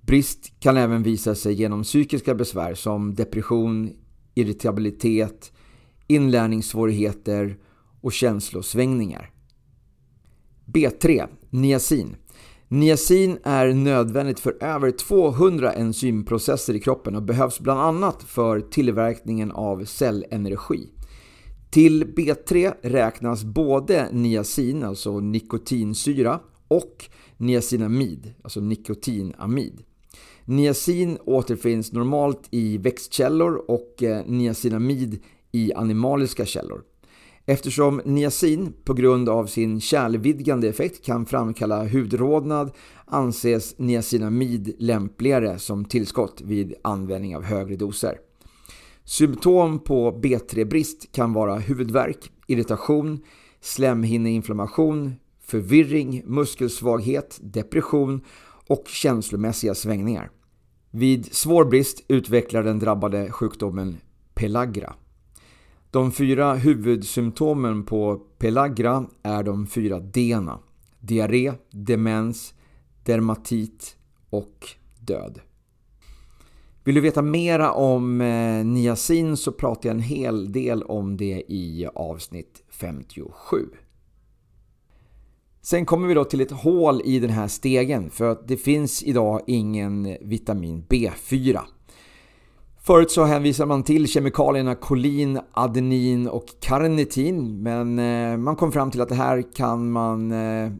Brist 0.00 0.60
kan 0.60 0.76
även 0.76 1.02
visa 1.02 1.34
sig 1.34 1.54
genom 1.54 1.82
psykiska 1.82 2.34
besvär 2.34 2.74
som 2.74 3.14
depression, 3.14 3.92
irritabilitet, 4.34 5.52
inlärningssvårigheter 6.06 7.58
och 8.00 8.12
känslosvängningar. 8.12 9.30
B3. 10.66 11.28
Niacin. 11.50 12.16
Niacin 12.68 13.38
är 13.42 13.74
nödvändigt 13.74 14.40
för 14.40 14.56
över 14.60 14.90
200 14.90 15.72
enzymprocesser 15.72 16.74
i 16.74 16.80
kroppen 16.80 17.16
och 17.16 17.22
behövs 17.22 17.60
bland 17.60 17.80
annat 17.80 18.22
för 18.22 18.60
tillverkningen 18.60 19.50
av 19.50 19.84
cellenergi. 19.84 20.88
Till 21.70 22.04
B3 22.04 22.74
räknas 22.82 23.44
både 23.44 24.08
niacin, 24.12 24.84
alltså 24.84 25.20
nikotinsyra, 25.20 26.40
och 26.68 27.04
niacinamid, 27.36 28.34
alltså 28.42 28.60
nikotinamid. 28.60 29.82
Niacin 30.44 31.18
återfinns 31.24 31.92
normalt 31.92 32.48
i 32.50 32.78
växtkällor 32.78 33.64
och 33.68 34.02
eh, 34.02 34.26
niacinamid 34.26 35.22
i 35.52 35.72
animaliska 35.74 36.46
källor. 36.46 36.82
Eftersom 37.46 38.00
niacin 38.04 38.72
på 38.84 38.94
grund 38.94 39.28
av 39.28 39.46
sin 39.46 39.80
kärlvidgande 39.80 40.68
effekt 40.68 41.04
kan 41.04 41.26
framkalla 41.26 41.88
hudrodnad 41.88 42.72
anses 43.06 43.78
niacinamid 43.78 44.74
lämpligare 44.78 45.58
som 45.58 45.84
tillskott 45.84 46.40
vid 46.44 46.74
användning 46.82 47.36
av 47.36 47.42
högre 47.42 47.76
doser. 47.76 48.18
Symptom 49.04 49.78
på 49.78 50.20
B3-brist 50.22 51.12
kan 51.12 51.32
vara 51.32 51.58
huvudvärk, 51.58 52.30
irritation, 52.46 53.22
slemhinneinflammation, 53.60 55.14
förvirring, 55.42 56.22
muskelsvaghet, 56.26 57.38
depression 57.42 58.20
och 58.66 58.84
känslomässiga 58.88 59.74
svängningar. 59.74 60.30
Vid 60.90 61.34
svår 61.34 61.64
brist 61.64 62.04
utvecklar 62.08 62.62
den 62.62 62.78
drabbade 62.78 63.30
sjukdomen 63.30 63.96
pelagra. 64.34 64.94
De 65.94 66.12
fyra 66.12 66.54
huvudsymptomen 66.54 67.84
på 67.84 68.20
pelagra 68.38 69.06
är 69.22 69.42
de 69.42 69.66
fyra 69.66 70.00
D. 70.00 70.38
Diarré, 71.00 71.52
demens, 71.70 72.54
dermatit 73.04 73.96
och 74.30 74.68
död. 75.00 75.40
Vill 76.84 76.94
du 76.94 77.00
veta 77.00 77.22
mera 77.22 77.72
om 77.72 78.20
eh, 78.20 78.64
niacin 78.64 79.36
så 79.36 79.52
pratar 79.52 79.88
jag 79.88 79.94
en 79.94 80.02
hel 80.02 80.52
del 80.52 80.82
om 80.82 81.16
det 81.16 81.42
i 81.48 81.88
avsnitt 81.94 82.62
57. 82.68 83.58
Sen 85.62 85.86
kommer 85.86 86.08
vi 86.08 86.14
då 86.14 86.24
till 86.24 86.40
ett 86.40 86.52
hål 86.52 87.02
i 87.04 87.18
den 87.18 87.30
här 87.30 87.48
stegen 87.48 88.10
för 88.10 88.30
att 88.30 88.48
det 88.48 88.56
finns 88.56 89.02
idag 89.02 89.40
ingen 89.46 90.16
vitamin 90.20 90.84
B4. 90.88 91.60
Förut 92.86 93.10
så 93.10 93.24
hänvisade 93.24 93.68
man 93.68 93.82
till 93.82 94.08
kemikalierna 94.08 94.74
kolin, 94.74 95.40
adenin 95.52 96.28
och 96.28 96.46
karnitin 96.60 97.62
men 97.62 97.98
eh, 97.98 98.36
man 98.36 98.56
kom 98.56 98.72
fram 98.72 98.90
till 98.90 99.00
att 99.00 99.08
det 99.08 99.14
här 99.14 99.54
kan 99.54 99.90
man 99.90 100.32
eh, 100.32 100.72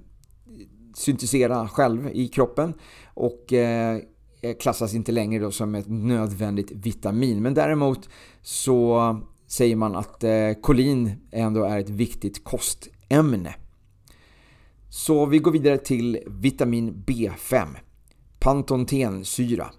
syntesera 0.94 1.68
själv 1.68 2.10
i 2.12 2.28
kroppen 2.28 2.74
och 3.14 3.52
eh, 3.52 3.98
eh, 4.40 4.56
klassas 4.56 4.94
inte 4.94 5.12
längre 5.12 5.44
då 5.44 5.50
som 5.50 5.74
ett 5.74 5.88
nödvändigt 5.88 6.70
vitamin. 6.70 7.42
Men 7.42 7.54
däremot 7.54 8.08
så 8.42 9.20
säger 9.46 9.76
man 9.76 9.96
att 9.96 10.24
kolin 10.60 11.12
ändå 11.32 11.64
är 11.64 11.78
ett 11.78 11.90
viktigt 11.90 12.44
kostämne. 12.44 13.54
Så 14.88 15.26
vi 15.26 15.38
går 15.38 15.50
vidare 15.50 15.78
till 15.78 16.18
vitamin 16.26 17.04
B5, 17.06 17.66
pantontensyra. 18.38 19.70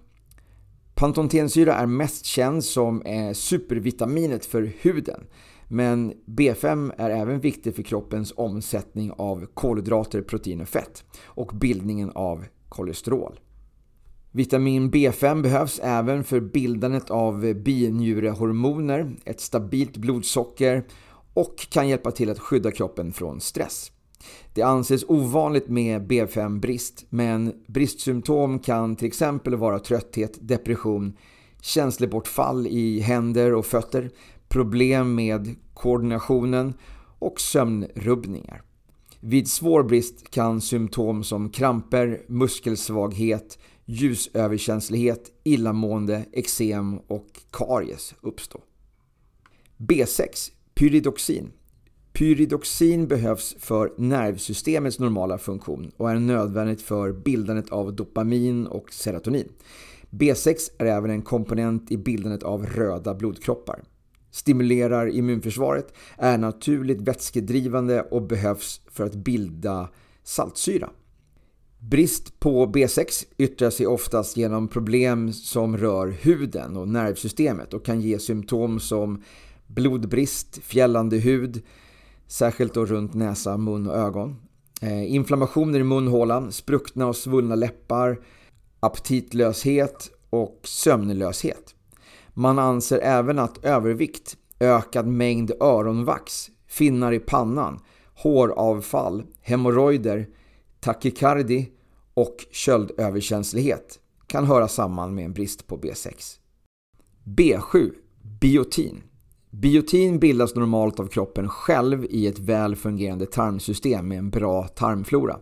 Pantontensyra 0.96 1.74
är 1.74 1.86
mest 1.86 2.24
känd 2.24 2.64
som 2.64 3.02
eh, 3.02 3.32
supervitaminet 3.32 4.46
för 4.46 4.72
huden. 4.80 5.26
Men 5.68 6.12
B5 6.26 6.92
är 6.98 7.10
även 7.10 7.40
viktig 7.40 7.74
för 7.74 7.82
kroppens 7.82 8.32
omsättning 8.36 9.12
av 9.16 9.46
kolhydrater, 9.54 10.22
protein 10.22 10.60
och 10.60 10.68
fett 10.68 11.04
och 11.24 11.52
bildningen 11.54 12.10
av 12.14 12.44
kolesterol. 12.68 13.40
Vitamin 14.30 14.90
B5 14.90 15.42
behövs 15.42 15.80
även 15.82 16.24
för 16.24 16.40
bildandet 16.40 17.10
av 17.10 17.54
binjurehormoner, 17.54 19.16
ett 19.24 19.40
stabilt 19.40 19.96
blodsocker 19.96 20.84
och 21.34 21.56
kan 21.70 21.88
hjälpa 21.88 22.10
till 22.10 22.30
att 22.30 22.38
skydda 22.38 22.70
kroppen 22.70 23.12
från 23.12 23.40
stress. 23.40 23.92
Det 24.54 24.62
anses 24.62 25.04
ovanligt 25.08 25.68
med 25.68 26.10
B5-brist, 26.10 27.06
men 27.08 27.52
bristsymptom 27.66 28.58
kan 28.58 28.96
till 28.96 29.06
exempel 29.06 29.56
vara 29.56 29.78
trötthet, 29.78 30.38
depression, 30.40 31.16
känslebortfall 31.60 32.66
i 32.66 33.00
händer 33.00 33.54
och 33.54 33.66
fötter, 33.66 34.10
problem 34.48 35.14
med 35.14 35.54
koordinationen 35.74 36.74
och 37.18 37.40
sömnrubbningar. 37.40 38.62
Vid 39.20 39.48
svår 39.48 39.82
brist 39.82 40.30
kan 40.30 40.60
symptom 40.60 41.24
som 41.24 41.50
kramper, 41.50 42.22
muskelsvaghet, 42.28 43.58
ljusöverkänslighet, 43.84 45.32
illamående, 45.44 46.24
eksem 46.32 46.98
och 46.98 47.26
karies 47.50 48.14
uppstå. 48.20 48.60
B6. 49.76 50.50
Pyridoxin. 50.74 51.52
Pyridoxin 52.16 53.08
behövs 53.08 53.56
för 53.58 53.92
nervsystemets 53.96 54.98
normala 54.98 55.38
funktion 55.38 55.92
och 55.96 56.10
är 56.10 56.14
nödvändigt 56.14 56.82
för 56.82 57.12
bildandet 57.12 57.70
av 57.70 57.96
dopamin 57.96 58.66
och 58.66 58.92
serotonin. 58.92 59.48
B6 60.10 60.56
är 60.78 60.86
även 60.86 61.10
en 61.10 61.22
komponent 61.22 61.90
i 61.90 61.96
bildandet 61.96 62.42
av 62.42 62.66
röda 62.66 63.14
blodkroppar. 63.14 63.82
Stimulerar 64.30 65.08
immunförsvaret, 65.08 65.94
är 66.18 66.38
naturligt 66.38 67.00
vätskedrivande 67.00 68.02
och 68.02 68.22
behövs 68.22 68.80
för 68.90 69.04
att 69.04 69.14
bilda 69.14 69.88
saltsyra. 70.22 70.90
Brist 71.78 72.40
på 72.40 72.66
B6 72.66 73.26
yttrar 73.38 73.70
sig 73.70 73.86
oftast 73.86 74.36
genom 74.36 74.68
problem 74.68 75.32
som 75.32 75.76
rör 75.76 76.08
huden 76.08 76.76
och 76.76 76.88
nervsystemet 76.88 77.74
och 77.74 77.84
kan 77.84 78.00
ge 78.00 78.18
symptom 78.18 78.80
som 78.80 79.22
blodbrist, 79.66 80.58
fjällande 80.62 81.16
hud, 81.16 81.62
särskilt 82.26 82.74
då 82.74 82.86
runt 82.86 83.14
näsa, 83.14 83.56
mun 83.56 83.86
och 83.86 83.96
ögon. 83.96 84.36
Eh, 84.80 85.14
inflammationer 85.14 85.80
i 85.80 85.84
munhålan, 85.84 86.52
spruckna 86.52 87.06
och 87.06 87.16
svullna 87.16 87.54
läppar, 87.54 88.18
aptitlöshet 88.80 90.10
och 90.30 90.60
sömnlöshet. 90.64 91.74
Man 92.34 92.58
anser 92.58 92.98
även 92.98 93.38
att 93.38 93.64
övervikt, 93.64 94.36
ökad 94.60 95.06
mängd 95.06 95.52
öronvax, 95.60 96.50
finnar 96.66 97.12
i 97.12 97.18
pannan, 97.18 97.80
håravfall, 98.14 99.24
hemorrojder, 99.40 100.28
takykardi 100.80 101.70
och 102.14 102.36
köldöverkänslighet 102.50 104.00
kan 104.26 104.44
höra 104.44 104.68
samman 104.68 105.14
med 105.14 105.24
en 105.24 105.32
brist 105.32 105.66
på 105.66 105.78
B6. 105.78 106.38
B7. 107.24 107.90
Biotin. 108.40 109.02
Biotin 109.50 110.18
bildas 110.18 110.54
normalt 110.54 111.00
av 111.00 111.06
kroppen 111.06 111.48
själv 111.48 112.06
i 112.10 112.26
ett 112.26 112.38
väl 112.38 112.76
fungerande 112.76 113.26
tarmsystem 113.26 114.08
med 114.08 114.18
en 114.18 114.30
bra 114.30 114.62
tarmflora. 114.68 115.38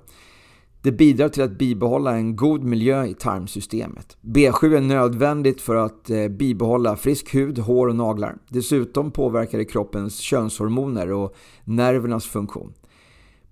Det 0.82 0.92
bidrar 0.92 1.28
till 1.28 1.42
att 1.42 1.58
bibehålla 1.58 2.16
en 2.16 2.36
god 2.36 2.64
miljö 2.64 3.06
i 3.06 3.14
tarmsystemet. 3.14 4.16
B7 4.20 4.76
är 4.76 4.80
nödvändigt 4.80 5.60
för 5.60 5.74
att 5.74 6.10
eh, 6.10 6.28
bibehålla 6.28 6.96
frisk 6.96 7.34
hud, 7.34 7.58
hår 7.58 7.88
och 7.88 7.96
naglar. 7.96 8.36
Dessutom 8.48 9.10
påverkar 9.10 9.58
det 9.58 9.64
kroppens 9.64 10.18
könshormoner 10.18 11.12
och 11.12 11.36
nervernas 11.64 12.26
funktion. 12.26 12.72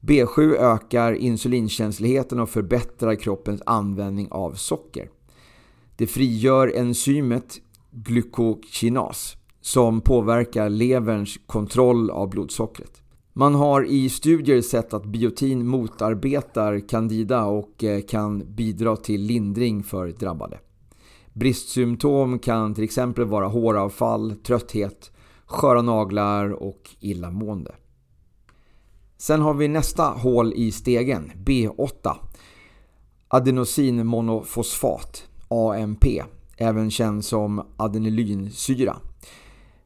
B7 0.01 0.55
ökar 0.55 1.13
insulinkänsligheten 1.13 2.41
och 2.41 2.51
förbättrar 2.51 3.15
kroppens 3.15 3.63
användning 3.67 4.29
av 4.31 4.53
socker. 4.53 5.09
Det 5.97 6.07
frigör 6.07 6.73
enzymet 6.75 7.61
glykokinas 7.91 9.37
som 9.63 10.01
påverkar 10.01 10.69
leverns 10.69 11.39
kontroll 11.47 12.11
av 12.11 12.31
blodsockret. 12.31 13.03
Man 13.33 13.55
har 13.55 13.85
i 13.85 14.09
studier 14.09 14.61
sett 14.61 14.95
att 14.95 15.05
biotin 15.05 15.67
motarbetar 15.67 16.89
candida 16.89 17.45
och 17.45 17.85
eh, 17.85 18.01
kan 18.01 18.55
bidra 18.55 18.97
till 18.97 19.21
lindring 19.21 19.83
för 19.83 20.09
drabbade. 20.09 20.59
Bristsymptom 21.33 22.39
kan 22.39 22.75
till 22.75 22.85
exempel 22.85 23.25
vara 23.25 23.47
håravfall, 23.47 24.37
trötthet, 24.37 25.11
sköra 25.47 25.83
naglar 25.83 26.63
och 26.63 26.91
illamående. 27.01 27.75
Sen 29.19 29.41
har 29.41 29.55
vi 29.55 29.69
nästa 29.69 30.03
hål 30.03 30.53
i 30.53 30.73
stegen, 30.73 31.33
B8. 31.37 32.17
Adenosinmonofosfat, 33.29 35.29
AMP, 35.49 36.05
även 36.57 36.91
känd 36.91 37.25
som 37.25 37.67
adenylynsyra. 37.77 38.97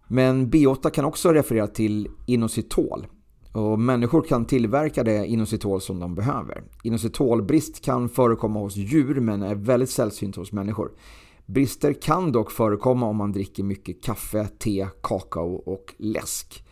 Men 0.08 0.50
B8 0.50 0.90
kan 0.90 1.04
också 1.04 1.32
referera 1.32 1.66
till 1.66 2.08
inositol. 2.26 3.06
Och 3.52 3.78
människor 3.78 4.22
kan 4.22 4.44
tillverka 4.44 5.04
det 5.04 5.26
inositol 5.26 5.80
som 5.80 6.00
de 6.00 6.14
behöver. 6.14 6.64
Inositolbrist 6.82 7.84
kan 7.84 8.08
förekomma 8.08 8.60
hos 8.60 8.76
djur 8.76 9.20
men 9.20 9.42
är 9.42 9.54
väldigt 9.54 9.90
sällsynt 9.90 10.36
hos 10.36 10.52
människor. 10.52 10.90
Brister 11.46 11.92
kan 11.92 12.32
dock 12.32 12.50
förekomma 12.50 13.06
om 13.06 13.16
man 13.16 13.32
dricker 13.32 13.62
mycket 13.62 14.02
kaffe, 14.02 14.48
te, 14.58 14.86
kakao 15.02 15.54
och 15.54 15.94
läsk. 15.98 16.64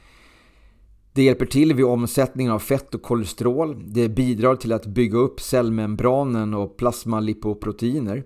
Det 1.12 1.22
hjälper 1.22 1.46
till 1.46 1.74
vid 1.74 1.84
omsättningen 1.84 2.52
av 2.52 2.58
fett 2.58 2.94
och 2.94 3.02
kolesterol. 3.02 3.82
Det 3.86 4.08
bidrar 4.08 4.56
till 4.56 4.72
att 4.72 4.86
bygga 4.86 5.18
upp 5.18 5.40
cellmembranen 5.40 6.54
och 6.54 6.76
plasmalipoproteiner. 6.76 8.24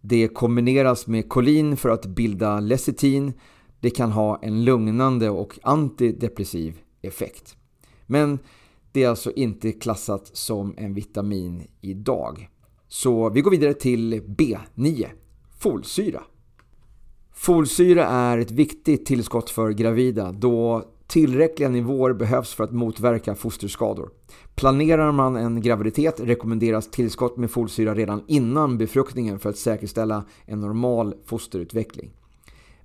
Det 0.00 0.28
kombineras 0.28 1.06
med 1.06 1.28
kolin 1.28 1.76
för 1.76 1.88
att 1.88 2.06
bilda 2.06 2.60
lecitin 2.60 3.32
det 3.84 3.90
kan 3.90 4.12
ha 4.12 4.38
en 4.42 4.64
lugnande 4.64 5.30
och 5.30 5.58
antidepressiv 5.62 6.80
effekt. 7.02 7.56
Men 8.06 8.38
det 8.92 9.02
är 9.02 9.08
alltså 9.08 9.32
inte 9.32 9.72
klassat 9.72 10.30
som 10.32 10.74
en 10.76 10.94
vitamin 10.94 11.62
idag. 11.80 12.48
Så 12.88 13.30
vi 13.30 13.40
går 13.40 13.50
vidare 13.50 13.74
till 13.74 14.22
B9, 14.22 15.06
folsyra. 15.58 16.22
Folsyra 17.32 18.06
är 18.06 18.38
ett 18.38 18.50
viktigt 18.50 19.06
tillskott 19.06 19.50
för 19.50 19.70
gravida 19.70 20.32
då 20.32 20.84
tillräckliga 21.06 21.68
nivåer 21.68 22.12
behövs 22.12 22.54
för 22.54 22.64
att 22.64 22.72
motverka 22.72 23.34
fosterskador. 23.34 24.10
Planerar 24.54 25.12
man 25.12 25.36
en 25.36 25.60
graviditet 25.60 26.20
rekommenderas 26.20 26.90
tillskott 26.90 27.36
med 27.36 27.50
folsyra 27.50 27.94
redan 27.94 28.24
innan 28.28 28.78
befruktningen 28.78 29.38
för 29.38 29.50
att 29.50 29.56
säkerställa 29.56 30.24
en 30.46 30.60
normal 30.60 31.14
fosterutveckling. 31.24 32.10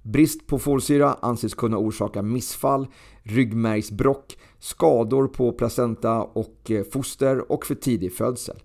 Brist 0.04 0.48
på 0.48 0.60
folsyra 0.60 1.14
anses 1.22 1.54
kunna 1.54 1.78
orsaka 1.78 2.22
missfall, 2.22 2.88
ryggmärgsbrock, 3.24 4.38
skador 4.60 5.28
på 5.28 5.52
placenta 5.52 6.22
och 6.22 6.72
eh, 6.72 6.84
foster 6.84 7.52
och 7.52 7.66
för 7.66 7.76
tidig 7.76 8.14
födsel. 8.14 8.60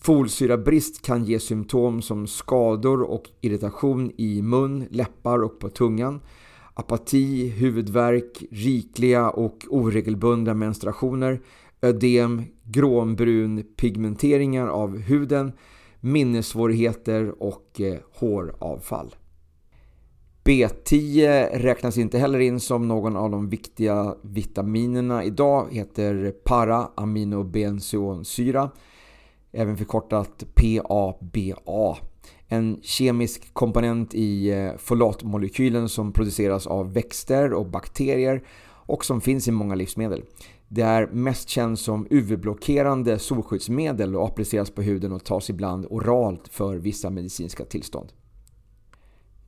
Folsyrabrist 0.00 1.02
kan 1.02 1.24
ge 1.24 1.40
symptom 1.40 2.02
som 2.02 2.26
skador 2.26 3.02
och 3.02 3.30
irritation 3.40 4.12
i 4.16 4.42
mun, 4.42 4.86
läppar 4.90 5.42
och 5.42 5.58
på 5.58 5.68
tungan, 5.68 6.20
apati, 6.74 7.48
huvudvärk, 7.48 8.42
rikliga 8.50 9.30
och 9.30 9.66
oregelbundna 9.70 10.54
menstruationer, 10.54 11.40
ödem, 11.82 12.42
grånbrun 12.64 13.64
pigmenteringar 13.76 14.66
av 14.66 14.98
huden, 14.98 15.52
minnessvårigheter 16.00 17.42
och 17.42 17.80
eh, 17.80 17.98
håravfall. 18.12 19.14
B10 20.44 21.58
räknas 21.58 21.98
inte 21.98 22.18
heller 22.18 22.38
in 22.38 22.60
som 22.60 22.88
någon 22.88 23.16
av 23.16 23.30
de 23.30 23.48
viktiga 23.48 24.14
vitaminerna 24.22 25.24
idag, 25.24 25.68
heter 25.70 26.34
paraaminobenzoonsyra. 26.44 28.70
även 29.52 29.76
förkortat 29.76 30.44
PABA. 30.54 31.98
En 32.46 32.78
kemisk 32.82 33.54
komponent 33.54 34.14
i 34.14 34.50
eh, 34.50 34.72
folatmolekylen 34.78 35.88
som 35.88 36.12
produceras 36.12 36.66
av 36.66 36.92
växter 36.92 37.52
och 37.52 37.66
bakterier 37.66 38.42
och 38.64 39.04
som 39.04 39.20
finns 39.20 39.48
i 39.48 39.50
många 39.50 39.74
livsmedel. 39.74 40.22
Det 40.68 40.82
är 40.82 41.06
mest 41.06 41.48
känt 41.48 41.80
som 41.80 42.06
UV-blockerande 42.10 43.18
solskyddsmedel 43.18 44.16
och 44.16 44.26
appliceras 44.26 44.70
på 44.70 44.82
huden 44.82 45.12
och 45.12 45.24
tas 45.24 45.50
ibland 45.50 45.86
oralt 45.90 46.48
för 46.48 46.76
vissa 46.76 47.10
medicinska 47.10 47.64
tillstånd. 47.64 48.12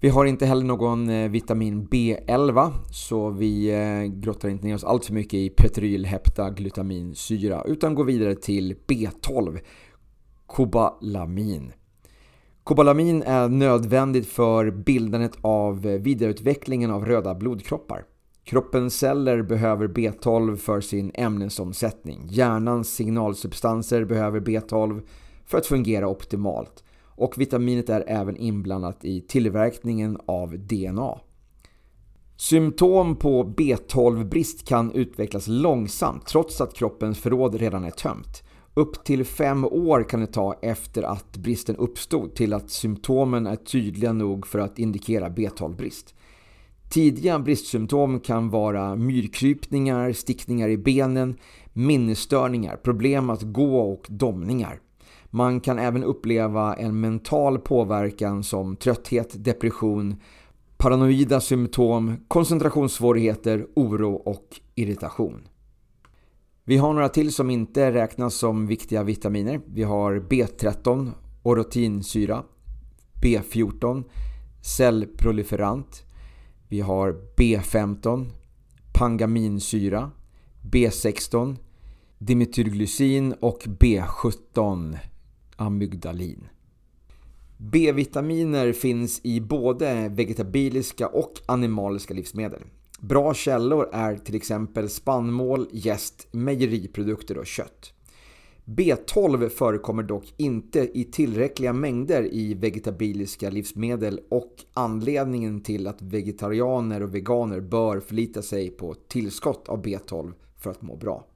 Vi 0.05 0.11
har 0.11 0.25
inte 0.25 0.47
heller 0.47 0.65
någon 0.65 1.09
eh, 1.09 1.31
vitamin 1.31 1.89
B11 1.89 2.73
så 2.91 3.31
vi 3.31 3.71
eh, 3.71 4.03
grottar 4.21 4.49
inte 4.49 4.67
ner 4.67 4.75
oss 4.75 4.85
allt 4.85 5.05
för 5.05 5.13
mycket 5.13 5.35
i 5.35 5.51
petrylheptaglutaminsyra 5.51 7.63
utan 7.67 7.95
går 7.95 8.05
vidare 8.05 8.35
till 8.35 8.77
B12, 8.87 9.61
kobalamin. 10.47 11.73
Kobalamin 12.65 13.23
är 13.23 13.49
nödvändigt 13.49 14.27
för 14.27 14.71
bildandet 14.71 15.33
av 15.41 15.87
eh, 15.87 16.01
vidareutvecklingen 16.01 16.91
av 16.91 17.07
röda 17.07 17.35
blodkroppar. 17.35 18.05
Kroppens 18.45 18.99
celler 18.99 19.43
behöver 19.43 19.89
B12 19.89 20.57
för 20.57 20.81
sin 20.81 21.11
ämnesomsättning. 21.15 22.27
Hjärnans 22.29 22.95
signalsubstanser 22.95 24.05
behöver 24.05 24.41
B12 24.41 25.03
för 25.47 25.59
att 25.59 25.67
fungera 25.67 26.09
optimalt 26.09 26.85
och 27.17 27.39
vitaminet 27.39 27.89
är 27.89 28.05
även 28.07 28.37
inblandat 28.37 29.05
i 29.05 29.21
tillverkningen 29.21 30.19
av 30.27 30.59
DNA. 30.59 31.19
Symptom 32.37 33.17
på 33.17 33.45
B12-brist 33.45 34.69
kan 34.69 34.93
utvecklas 34.93 35.47
långsamt 35.47 36.27
trots 36.27 36.61
att 36.61 36.75
kroppens 36.75 37.19
förråd 37.19 37.55
redan 37.55 37.85
är 37.85 37.91
tömt. 37.91 38.43
Upp 38.75 39.05
till 39.05 39.25
fem 39.25 39.65
år 39.65 40.09
kan 40.09 40.21
det 40.21 40.27
ta 40.27 40.59
efter 40.63 41.03
att 41.03 41.37
bristen 41.37 41.77
uppstod 41.77 42.35
till 42.35 42.53
att 42.53 42.71
symptomen 42.71 43.47
är 43.47 43.57
tydliga 43.57 44.13
nog 44.13 44.47
för 44.47 44.59
att 44.59 44.79
indikera 44.79 45.29
B12-brist. 45.29 46.15
Tidiga 46.91 47.39
bristsymptom 47.39 48.21
kan 48.21 48.51
vara 48.51 48.97
myrkrypningar, 48.97 50.13
stickningar 50.13 50.69
i 50.69 50.79
benen, 50.79 51.37
minnesstörningar, 51.73 52.77
problem 52.77 53.31
att 53.31 53.43
gå 53.43 53.93
och 53.93 54.07
domningar. 54.09 54.81
Man 55.35 55.61
kan 55.61 55.79
även 55.79 56.05
uppleva 56.05 56.75
en 56.75 57.01
mental 57.01 57.59
påverkan 57.59 58.45
som 58.45 58.77
trötthet, 58.77 59.45
depression, 59.45 60.17
paranoida 60.77 61.41
symptom, 61.41 62.17
koncentrationssvårigheter, 62.29 63.67
oro 63.77 64.15
och 64.15 64.61
irritation. 64.75 65.49
Vi 66.65 66.77
har 66.77 66.93
några 66.93 67.09
till 67.09 67.33
som 67.33 67.51
inte 67.51 67.93
räknas 67.93 68.35
som 68.35 68.67
viktiga 68.67 69.03
vitaminer. 69.03 69.61
Vi 69.67 69.83
har 69.83 70.15
B13, 70.15 71.11
orotinsyra, 71.43 72.43
B14, 73.23 74.05
cellproliferant. 74.63 76.03
Vi 76.69 76.81
har 76.81 77.17
B15, 77.37 78.27
pangaminsyra, 78.93 80.11
B16, 80.63 81.57
dimetylglycin 82.19 83.35
och 83.41 83.63
B17, 83.65 84.99
amygdalin. 85.57 86.49
B-vitaminer 87.57 88.73
finns 88.73 89.21
i 89.25 89.41
både 89.41 90.09
vegetabiliska 90.09 91.09
och 91.09 91.33
animaliska 91.47 92.15
livsmedel. 92.15 92.63
Bra 93.01 93.35
källor 93.35 93.89
är 93.93 94.17
till 94.17 94.35
exempel 94.35 94.89
spannmål, 94.89 95.69
jäst, 95.73 96.29
mejeriprodukter 96.31 97.39
och 97.39 97.47
kött. 97.47 97.93
B12 98.65 99.49
förekommer 99.49 100.03
dock 100.03 100.35
inte 100.37 100.99
i 100.99 101.05
tillräckliga 101.05 101.73
mängder 101.73 102.35
i 102.35 102.55
vegetabiliska 102.55 103.51
livsmedel 103.51 104.21
och 104.31 104.65
anledningen 104.73 105.61
till 105.61 105.87
att 105.87 106.03
vegetarianer 106.03 107.03
och 107.03 107.15
veganer 107.15 107.61
bör 107.61 108.01
förlita 108.01 108.43
sig 108.43 108.71
på 108.71 108.95
tillskott 108.95 109.69
av 109.69 109.85
B12 109.85 110.33
för 110.57 110.71
att 110.71 110.83
må 110.83 110.97
bra. 110.97 111.27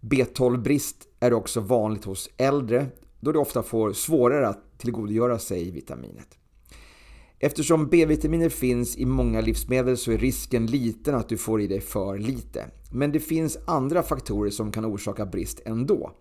B12-brist 0.00 1.08
är 1.20 1.32
också 1.32 1.60
vanligt 1.60 2.04
hos 2.04 2.30
äldre 2.36 2.86
då 3.20 3.32
de 3.32 3.38
ofta 3.38 3.62
får 3.62 3.92
svårare 3.92 4.48
att 4.48 4.78
tillgodogöra 4.78 5.38
sig 5.38 5.70
vitaminet. 5.70 6.38
Eftersom 7.38 7.86
B-vitaminer 7.86 8.48
finns 8.48 8.96
i 8.96 9.04
många 9.04 9.40
livsmedel 9.40 9.96
så 9.96 10.12
är 10.12 10.18
risken 10.18 10.66
liten 10.66 11.14
att 11.14 11.28
du 11.28 11.36
får 11.36 11.60
i 11.60 11.66
dig 11.66 11.80
för 11.80 12.18
lite. 12.18 12.66
Men 12.92 13.12
det 13.12 13.20
finns 13.20 13.58
andra 13.66 14.02
faktorer 14.02 14.50
som 14.50 14.72
kan 14.72 14.84
orsaka 14.84 15.26
brist 15.26 15.60
ändå. 15.64 16.12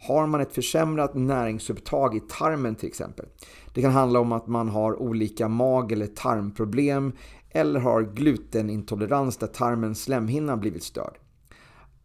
Har 0.00 0.26
man 0.26 0.40
ett 0.40 0.52
försämrat 0.52 1.14
näringsupptag 1.14 2.16
i 2.16 2.20
tarmen 2.20 2.74
till 2.74 2.88
exempel. 2.88 3.26
Det 3.74 3.82
kan 3.82 3.92
handla 3.92 4.20
om 4.20 4.32
att 4.32 4.46
man 4.46 4.68
har 4.68 5.02
olika 5.02 5.48
mag 5.48 5.92
eller 5.92 6.06
tarmproblem 6.06 7.12
eller 7.50 7.80
har 7.80 8.02
glutenintolerans 8.02 9.36
där 9.36 9.46
tarmens 9.46 10.02
slemhinna 10.02 10.56
blivit 10.56 10.82
störd. 10.82 11.18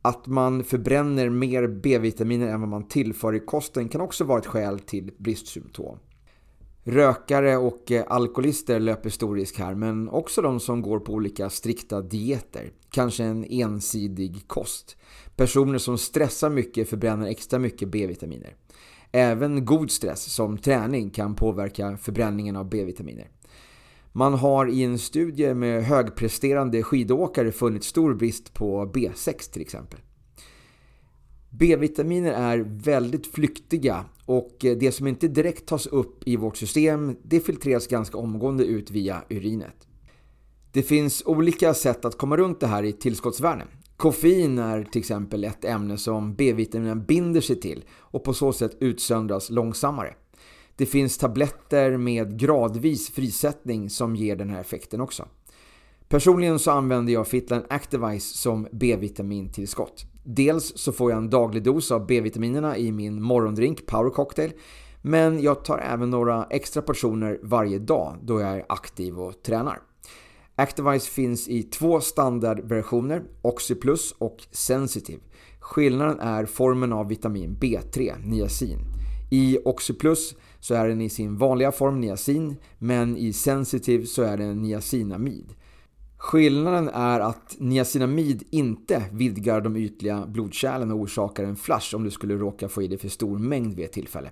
Att 0.05 0.27
man 0.27 0.63
förbränner 0.63 1.29
mer 1.29 1.67
B-vitaminer 1.67 2.47
än 2.47 2.59
vad 2.59 2.69
man 2.69 2.87
tillför 2.87 3.35
i 3.35 3.39
kosten 3.39 3.89
kan 3.89 4.01
också 4.01 4.23
vara 4.23 4.39
ett 4.39 4.45
skäl 4.45 4.79
till 4.79 5.11
bristsymptom. 5.17 5.97
Rökare 6.83 7.57
och 7.57 7.91
eh, 7.91 8.03
alkoholister 8.07 8.79
löper 8.79 9.09
stor 9.09 9.35
risk 9.35 9.59
här, 9.59 9.75
men 9.75 10.09
också 10.09 10.41
de 10.41 10.59
som 10.59 10.81
går 10.81 10.99
på 10.99 11.13
olika 11.13 11.49
strikta 11.49 12.01
dieter. 12.01 12.71
Kanske 12.89 13.23
en 13.23 13.45
ensidig 13.49 14.47
kost. 14.47 14.97
Personer 15.35 15.77
som 15.77 15.97
stressar 15.97 16.49
mycket 16.49 16.89
förbränner 16.89 17.27
extra 17.27 17.59
mycket 17.59 17.89
B-vitaminer. 17.89 18.55
Även 19.11 19.65
god 19.65 19.91
stress 19.91 20.23
som 20.23 20.57
träning 20.57 21.09
kan 21.09 21.35
påverka 21.35 21.97
förbränningen 21.97 22.55
av 22.55 22.69
B-vitaminer. 22.69 23.27
Man 24.15 24.33
har 24.33 24.67
i 24.67 24.83
en 24.83 24.99
studie 24.99 25.53
med 25.53 25.83
högpresterande 25.83 26.83
skidåkare 26.83 27.51
funnit 27.51 27.83
stor 27.83 28.13
brist 28.13 28.53
på 28.53 28.85
B6 28.85 29.53
till 29.53 29.61
exempel. 29.61 29.99
B-vitaminer 31.49 32.31
är 32.31 32.57
väldigt 32.67 33.27
flyktiga 33.27 34.05
och 34.25 34.57
det 34.59 34.91
som 34.91 35.07
inte 35.07 35.27
direkt 35.27 35.65
tas 35.65 35.87
upp 35.87 36.27
i 36.27 36.35
vårt 36.35 36.57
system 36.57 37.15
det 37.23 37.39
filtreras 37.39 37.87
ganska 37.87 38.17
omgående 38.17 38.65
ut 38.65 38.91
via 38.91 39.23
urinet. 39.29 39.87
Det 40.71 40.83
finns 40.83 41.23
olika 41.25 41.73
sätt 41.73 42.05
att 42.05 42.17
komma 42.17 42.37
runt 42.37 42.59
det 42.59 42.67
här 42.67 42.83
i 42.83 42.91
tillskottsvärden. 42.91 43.67
Koffein 43.97 44.59
är 44.59 44.83
till 44.83 44.99
exempel 44.99 45.43
ett 45.43 45.65
ämne 45.65 45.97
som 45.97 46.35
B-vitaminen 46.35 47.05
binder 47.05 47.41
sig 47.41 47.59
till 47.59 47.83
och 47.99 48.23
på 48.23 48.33
så 48.33 48.53
sätt 48.53 48.77
utsöndras 48.79 49.49
långsammare. 49.49 50.15
Det 50.83 50.87
finns 50.87 51.17
tabletter 51.17 51.97
med 51.97 52.39
gradvis 52.39 53.09
frisättning 53.09 53.89
som 53.89 54.15
ger 54.15 54.35
den 54.35 54.49
här 54.49 54.61
effekten 54.61 55.01
också. 55.01 55.27
Personligen 56.07 56.59
så 56.59 56.71
använder 56.71 57.13
jag 57.13 57.27
Fitline 57.27 57.63
Activise 57.69 58.37
som 58.37 58.67
B-vitamintillskott. 58.71 60.05
Dels 60.23 60.77
så 60.77 60.91
får 60.91 61.11
jag 61.11 61.17
en 61.17 61.29
daglig 61.29 61.63
dos 61.63 61.91
av 61.91 62.05
B-vitaminerna 62.05 62.77
i 62.77 62.91
min 62.91 63.21
morgondrink 63.21 63.85
Power 63.85 64.09
Cocktail 64.09 64.51
men 65.01 65.41
jag 65.41 65.65
tar 65.65 65.77
även 65.77 66.09
några 66.09 66.47
extra 66.49 66.81
portioner 66.81 67.39
varje 67.43 67.79
dag 67.79 68.17
då 68.21 68.41
jag 68.41 68.49
är 68.49 68.65
aktiv 68.69 69.19
och 69.19 69.43
tränar. 69.43 69.81
Activise 70.55 71.09
finns 71.11 71.47
i 71.47 71.63
två 71.63 72.01
standardversioner, 72.01 73.23
Oxyplus 73.41 74.15
och 74.17 74.37
Sensitive. 74.51 75.21
Skillnaden 75.59 76.19
är 76.19 76.45
formen 76.45 76.93
av 76.93 77.07
vitamin 77.07 77.57
B3, 77.61 78.13
niacin. 78.25 78.79
I 79.31 79.57
Oxyplus 79.65 80.35
så 80.63 80.73
är 80.73 80.87
den 80.87 81.01
i 81.01 81.09
sin 81.09 81.37
vanliga 81.37 81.71
form 81.71 81.99
niacin, 81.99 82.55
men 82.77 83.17
i 83.17 83.33
Sensitive 83.33 84.05
så 84.05 84.21
är 84.21 84.37
den 84.37 84.61
niacinamid. 84.61 85.53
Skillnaden 86.17 86.89
är 86.89 87.19
att 87.19 87.55
niacinamid 87.59 88.43
inte 88.49 89.03
vidgar 89.11 89.61
de 89.61 89.75
ytliga 89.75 90.25
blodkärlen 90.27 90.91
och 90.91 90.99
orsakar 90.99 91.43
en 91.43 91.55
flash 91.55 91.95
om 91.95 92.03
du 92.03 92.11
skulle 92.11 92.35
råka 92.35 92.69
få 92.69 92.81
i 92.81 92.87
dig 92.87 92.97
för 92.97 93.09
stor 93.09 93.37
mängd 93.37 93.75
vid 93.75 93.85
ett 93.85 93.91
tillfälle. 93.91 94.31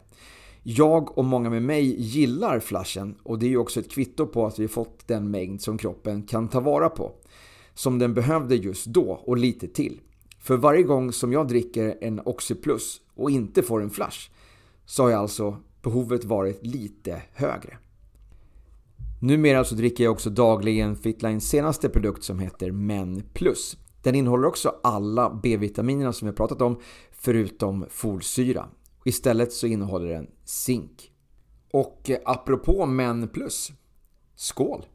Jag 0.63 1.17
och 1.17 1.25
många 1.25 1.49
med 1.49 1.63
mig 1.63 2.01
gillar 2.01 2.59
flashen 2.59 3.15
och 3.23 3.39
det 3.39 3.45
är 3.45 3.49
ju 3.49 3.57
också 3.57 3.79
ett 3.79 3.91
kvitto 3.91 4.27
på 4.27 4.45
att 4.45 4.59
vi 4.59 4.67
fått 4.67 5.07
den 5.07 5.31
mängd 5.31 5.61
som 5.61 5.77
kroppen 5.77 6.23
kan 6.23 6.47
ta 6.47 6.59
vara 6.59 6.89
på. 6.89 7.11
Som 7.73 7.99
den 7.99 8.13
behövde 8.13 8.55
just 8.55 8.85
då 8.85 9.21
och 9.25 9.37
lite 9.37 9.67
till. 9.67 10.01
För 10.39 10.57
varje 10.57 10.83
gång 10.83 11.11
som 11.11 11.33
jag 11.33 11.47
dricker 11.47 11.97
en 12.01 12.21
Oxyplus 12.25 13.01
och 13.15 13.31
inte 13.31 13.61
får 13.61 13.81
en 13.81 13.89
flash 13.89 14.29
så 14.85 15.03
har 15.03 15.09
jag 15.09 15.19
alltså 15.19 15.57
behovet 15.81 16.23
varit 16.23 16.65
lite 16.65 17.21
högre. 17.33 17.77
Numera 19.21 19.63
så 19.63 19.75
dricker 19.75 20.03
jag 20.03 20.11
också 20.11 20.29
dagligen 20.29 20.95
Fitlines 20.95 21.49
senaste 21.49 21.89
produkt 21.89 22.23
som 22.23 22.39
heter 22.39 22.71
Men 22.71 23.23
Plus. 23.33 23.77
Den 24.03 24.15
innehåller 24.15 24.47
också 24.47 24.75
alla 24.83 25.39
B-vitaminerna 25.43 26.13
som 26.13 26.25
vi 26.25 26.29
har 26.29 26.35
pratat 26.35 26.61
om 26.61 26.79
förutom 27.11 27.85
folsyra. 27.89 28.65
Istället 29.05 29.53
så 29.53 29.67
innehåller 29.67 30.07
den 30.13 30.27
zink. 30.43 31.11
Och 31.73 32.11
apropå 32.25 32.85
Men 32.85 33.27
Plus, 33.27 33.71
skål! 34.35 34.85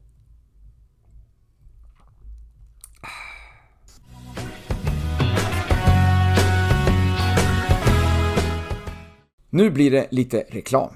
Nu 9.57 9.71
blir 9.71 9.91
det 9.91 10.07
lite 10.11 10.45
reklam. 10.49 10.91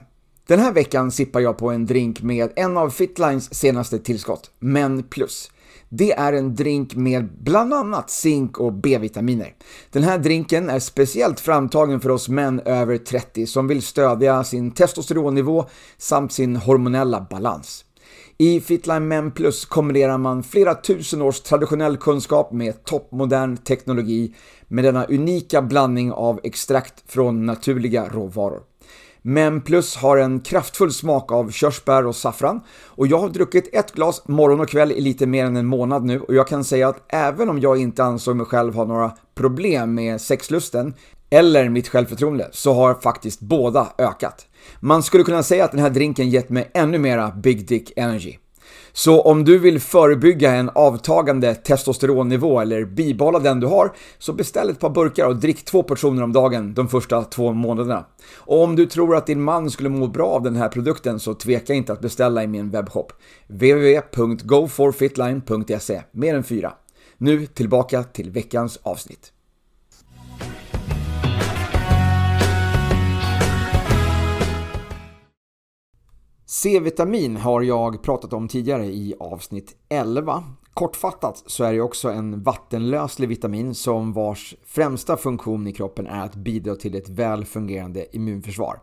Den 0.49 0.61
här 0.61 0.73
veckan 0.73 1.11
sippar 1.11 1.40
jag 1.40 1.59
på 1.59 1.70
en 1.70 1.87
drink 1.87 2.23
med 2.23 2.53
en 2.57 2.77
av 2.77 2.90
Fitlines 2.90 3.55
senaste 3.55 3.99
tillskott, 3.99 4.51
Men 4.59 5.03
Plus. 5.03 5.51
Det 5.88 6.12
är 6.12 6.33
en 6.33 6.55
drink 6.55 6.94
med 6.94 7.29
bland 7.42 7.75
annat 7.75 8.11
zink 8.11 8.59
och 8.59 8.73
B-vitaminer. 8.73 9.55
Den 9.90 10.03
här 10.03 10.18
drinken 10.18 10.70
är 10.70 10.79
speciellt 10.79 11.40
framtagen 11.40 12.01
för 12.01 12.11
oss 12.11 12.29
män 12.29 12.61
över 12.61 12.99
30 12.99 13.46
som 13.46 13.68
vill 13.68 13.83
stödja 13.83 14.44
sin 14.44 14.70
testosteronnivå 14.70 15.64
samt 15.99 16.33
sin 16.33 16.57
hormonella 16.57 17.27
balans. 17.31 17.85
I 18.42 18.61
Fitline 18.61 19.09
Men 19.09 19.31
Plus 19.31 19.64
kombinerar 19.64 20.18
man 20.18 20.42
flera 20.42 20.74
tusen 20.74 21.22
års 21.22 21.40
traditionell 21.40 21.96
kunskap 21.96 22.53
med 22.53 22.85
toppmodern 22.85 23.57
teknologi 23.57 24.35
med 24.68 24.85
denna 24.85 25.05
unika 25.05 25.62
blandning 25.62 26.12
av 26.12 26.40
extrakt 26.42 26.94
från 27.07 27.46
naturliga 27.46 28.09
råvaror. 28.09 28.61
Men 29.22 29.61
Plus 29.61 29.96
har 29.96 30.16
en 30.16 30.40
kraftfull 30.40 30.92
smak 30.92 31.33
av 31.33 31.50
körsbär 31.50 32.07
och 32.07 32.16
saffran 32.16 32.61
och 32.85 33.07
jag 33.07 33.18
har 33.18 33.29
druckit 33.29 33.68
ett 33.72 33.92
glas 33.92 34.29
morgon 34.29 34.61
och 34.61 34.68
kväll 34.68 34.92
i 34.92 35.00
lite 35.00 35.26
mer 35.26 35.44
än 35.44 35.57
en 35.57 35.66
månad 35.66 36.05
nu 36.05 36.20
och 36.20 36.35
jag 36.35 36.48
kan 36.48 36.64
säga 36.64 36.88
att 36.88 37.03
även 37.09 37.50
om 37.50 37.61
jag 37.61 37.79
inte 37.81 38.05
ansåg 38.05 38.37
mig 38.37 38.46
själv 38.46 38.74
ha 38.74 38.85
några 38.85 39.12
problem 39.35 39.94
med 39.94 40.20
sexlusten 40.20 40.94
eller 41.31 41.68
mitt 41.68 41.88
självförtroende 41.88 42.48
så 42.53 42.72
har 42.72 42.94
faktiskt 42.94 43.40
båda 43.40 43.88
ökat. 43.98 44.46
Man 44.81 45.03
skulle 45.03 45.25
kunna 45.25 45.42
säga 45.42 45.64
att 45.64 45.70
den 45.70 45.81
här 45.81 45.90
drinken 45.90 46.31
gett 46.31 46.51
mig 46.51 46.70
ännu 46.75 46.99
mera 46.99 47.31
Big 47.31 47.68
Dick 47.68 47.92
Energy. 47.96 48.37
Så 48.92 49.20
om 49.20 49.44
du 49.44 49.59
vill 49.59 49.81
förebygga 49.81 50.55
en 50.55 50.70
avtagande 50.75 51.55
testosteronnivå 51.55 52.61
eller 52.61 52.85
bibehålla 52.85 53.38
den 53.38 53.61
du 53.61 53.66
har, 53.66 53.92
så 54.18 54.33
beställ 54.33 54.70
ett 54.70 54.81
par 54.81 54.90
burkar 54.90 55.27
och 55.27 55.37
drick 55.37 55.64
två 55.64 55.83
portioner 55.83 56.23
om 56.23 56.33
dagen 56.33 56.75
de 56.75 56.88
första 56.88 57.25
två 57.25 57.53
månaderna. 57.53 58.05
Och 58.37 58.62
om 58.62 58.77
du 58.77 58.87
tror 58.87 59.16
att 59.16 59.27
din 59.27 59.42
man 59.42 59.70
skulle 59.70 59.88
må 59.88 60.07
bra 60.07 60.27
av 60.27 60.42
den 60.42 60.57
här 60.57 60.68
produkten 60.68 61.20
så 61.20 61.35
tveka 61.35 61.75
inte 61.75 61.92
att 61.92 62.01
beställa 62.01 62.42
i 62.42 62.46
min 62.46 62.70
webbshop 62.70 63.12
www.goforfitline.se 63.46 66.03
Mer 66.12 66.35
än 66.35 66.44
fyra. 66.44 66.73
Nu 67.18 67.46
tillbaka 67.46 68.03
till 68.03 68.31
veckans 68.31 68.79
avsnitt. 68.83 69.33
C-vitamin 76.53 77.37
har 77.37 77.63
jag 77.63 78.03
pratat 78.03 78.33
om 78.33 78.49
tidigare 78.49 78.87
i 78.87 79.15
avsnitt 79.21 79.77
11. 79.89 80.45
Kortfattat 80.75 81.43
så 81.47 81.65
är 81.65 81.73
det 81.73 81.81
också 81.81 82.09
en 82.09 82.43
vattenlöslig 82.43 83.29
vitamin 83.29 83.75
som 83.75 84.13
vars 84.13 84.55
främsta 84.65 85.17
funktion 85.17 85.67
i 85.67 85.73
kroppen 85.73 86.07
är 86.07 86.25
att 86.25 86.35
bidra 86.35 86.77
till 86.77 86.95
ett 86.95 87.09
väl 87.09 87.45
fungerande 87.45 88.17
immunförsvar. 88.17 88.81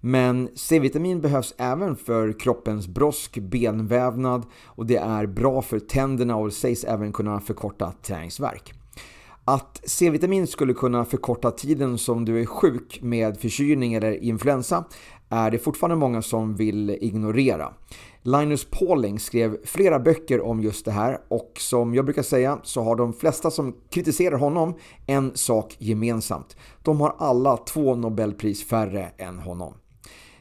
Men 0.00 0.48
C-vitamin 0.54 1.20
behövs 1.20 1.54
även 1.58 1.96
för 1.96 2.40
kroppens 2.40 2.88
brosk, 2.88 3.38
benvävnad 3.38 4.46
och 4.64 4.86
det 4.86 4.96
är 4.96 5.26
bra 5.26 5.62
för 5.62 5.78
tänderna 5.78 6.36
och 6.36 6.52
sägs 6.52 6.84
även 6.84 7.12
kunna 7.12 7.40
förkorta 7.40 7.92
träningsverk. 8.02 8.74
Att 9.46 9.80
C-vitamin 9.84 10.46
skulle 10.46 10.74
kunna 10.74 11.04
förkorta 11.04 11.50
tiden 11.50 11.98
som 11.98 12.24
du 12.24 12.40
är 12.40 12.46
sjuk 12.46 12.98
med 13.02 13.40
förkylning 13.40 13.94
eller 13.94 14.24
influensa 14.24 14.84
är 15.34 15.50
det 15.50 15.58
fortfarande 15.58 15.96
många 15.96 16.22
som 16.22 16.54
vill 16.56 16.90
ignorera. 16.90 17.72
Linus 18.22 18.64
Pauling 18.70 19.18
skrev 19.18 19.56
flera 19.64 19.98
böcker 19.98 20.40
om 20.40 20.60
just 20.62 20.84
det 20.84 20.90
här 20.90 21.18
och 21.28 21.52
som 21.58 21.94
jag 21.94 22.04
brukar 22.04 22.22
säga 22.22 22.58
så 22.62 22.82
har 22.82 22.96
de 22.96 23.12
flesta 23.12 23.50
som 23.50 23.74
kritiserar 23.90 24.36
honom 24.36 24.74
en 25.06 25.32
sak 25.34 25.76
gemensamt. 25.78 26.56
De 26.82 27.00
har 27.00 27.14
alla 27.18 27.56
två 27.56 27.94
Nobelpris 27.94 28.64
färre 28.64 29.10
än 29.18 29.38
honom. 29.38 29.74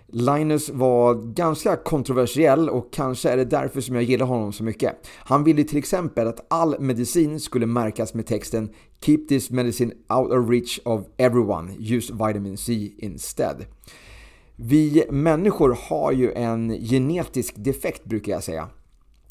Linus 0.08 0.69
var 0.69 1.34
ganska 1.34 1.75
kontroversiell 1.75 2.69
och 2.69 2.93
kanske 2.93 3.29
är 3.29 3.38
det 3.38 3.45
därför 3.45 3.82
som 3.82 3.95
jag 3.95 4.03
gillar 4.03 4.25
honom 4.25 4.53
så 4.53 4.63
mycket. 4.63 5.08
Han 5.17 5.43
ville 5.43 5.63
till 5.63 5.77
exempel 5.77 6.27
att 6.27 6.45
all 6.49 6.79
medicin 6.79 7.39
skulle 7.39 7.65
märkas 7.65 8.13
med 8.13 8.25
texten 8.25 8.69
“Keep 9.01 9.17
this 9.29 9.49
medicine 9.49 9.93
out 10.10 10.32
of 10.32 10.49
reach 10.49 10.79
of 10.86 11.01
everyone, 11.17 11.73
use 11.79 12.13
vitamin 12.13 12.58
C 12.58 12.91
instead”. 12.97 13.56
Vi 14.56 15.06
människor 15.10 15.78
har 15.89 16.12
ju 16.12 16.32
en 16.32 16.70
genetisk 16.70 17.54
defekt 17.58 18.06
brukar 18.06 18.34
jag 18.34 18.44
säga. 18.44 18.70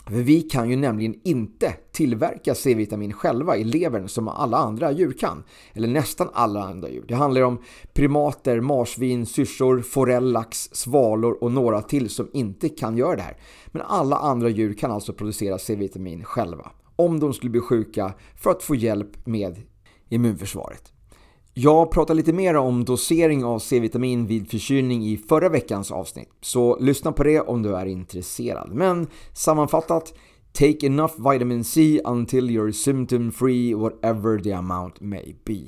För 0.07 0.23
vi 0.23 0.43
kan 0.43 0.71
ju 0.71 0.77
nämligen 0.77 1.15
inte 1.25 1.73
tillverka 1.93 2.55
C-vitamin 2.55 3.13
själva 3.13 3.57
i 3.57 3.65
levern 3.65 4.09
som 4.09 4.29
alla 4.29 4.57
andra 4.57 4.93
djur 4.93 5.13
kan. 5.13 5.45
Eller 5.75 5.89
nästan 5.89 6.29
alla 6.33 6.63
andra 6.63 6.89
djur. 6.89 7.05
Det 7.09 7.15
handlar 7.15 7.43
om 7.43 7.63
primater, 7.93 8.61
marsvin, 8.61 9.27
syrsor, 9.27 9.81
forell, 9.81 10.33
lax, 10.33 10.69
svalor 10.73 11.45
och 11.45 11.53
några 11.53 11.83
till 11.83 12.11
som 12.11 12.29
inte 12.33 12.69
kan 12.69 12.97
göra 12.97 13.17
det 13.17 13.23
här. 13.23 13.37
Men 13.67 13.83
alla 13.83 14.17
andra 14.17 14.49
djur 14.49 14.75
kan 14.75 14.91
alltså 14.91 15.13
producera 15.13 15.59
C-vitamin 15.59 16.25
själva. 16.25 16.71
Om 16.97 17.21
de 17.21 17.33
skulle 17.33 17.51
bli 17.51 17.61
sjuka 17.61 18.13
för 18.37 18.51
att 18.51 18.63
få 18.63 18.75
hjälp 18.75 19.27
med 19.27 19.63
immunförsvaret. 20.09 20.93
Jag 21.55 21.91
pratade 21.91 22.17
lite 22.17 22.33
mer 22.33 22.57
om 22.57 22.85
dosering 22.85 23.45
av 23.45 23.59
C-vitamin 23.59 24.27
vid 24.27 24.51
förkylning 24.51 25.05
i 25.07 25.17
förra 25.17 25.49
veckans 25.49 25.91
avsnitt, 25.91 26.29
så 26.41 26.79
lyssna 26.81 27.13
på 27.13 27.23
det 27.23 27.41
om 27.41 27.63
du 27.63 27.77
är 27.77 27.87
intresserad. 27.87 28.71
Men 28.73 29.07
sammanfattat, 29.33 30.15
take 30.53 30.87
enough 30.87 31.33
vitamin 31.33 31.65
C 31.65 32.01
until 32.05 32.51
you're 32.51 32.73
symptom 32.73 33.33
free 33.33 33.75
whatever 33.75 34.39
the 34.39 34.53
amount 34.53 35.01
may 35.01 35.35
be. 35.45 35.61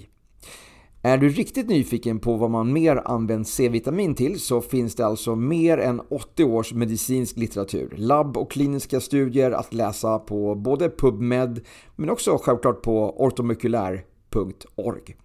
Är 1.02 1.18
du 1.18 1.28
riktigt 1.28 1.68
nyfiken 1.68 2.18
på 2.18 2.36
vad 2.36 2.50
man 2.50 2.72
mer 2.72 3.02
använt 3.04 3.48
C-vitamin 3.48 4.14
till 4.14 4.40
så 4.40 4.60
finns 4.60 4.94
det 4.94 5.06
alltså 5.06 5.36
mer 5.36 5.78
än 5.78 6.00
80 6.10 6.44
års 6.44 6.72
medicinsk 6.72 7.36
litteratur, 7.36 7.94
labb 7.96 8.36
och 8.36 8.50
kliniska 8.50 9.00
studier 9.00 9.50
att 9.50 9.74
läsa 9.74 10.18
på 10.18 10.54
både 10.54 10.88
PubMed 10.88 11.60
men 11.96 12.10
också 12.10 12.38
självklart 12.42 12.82
på 12.82 13.24
ortomykulär.org. 13.24 15.16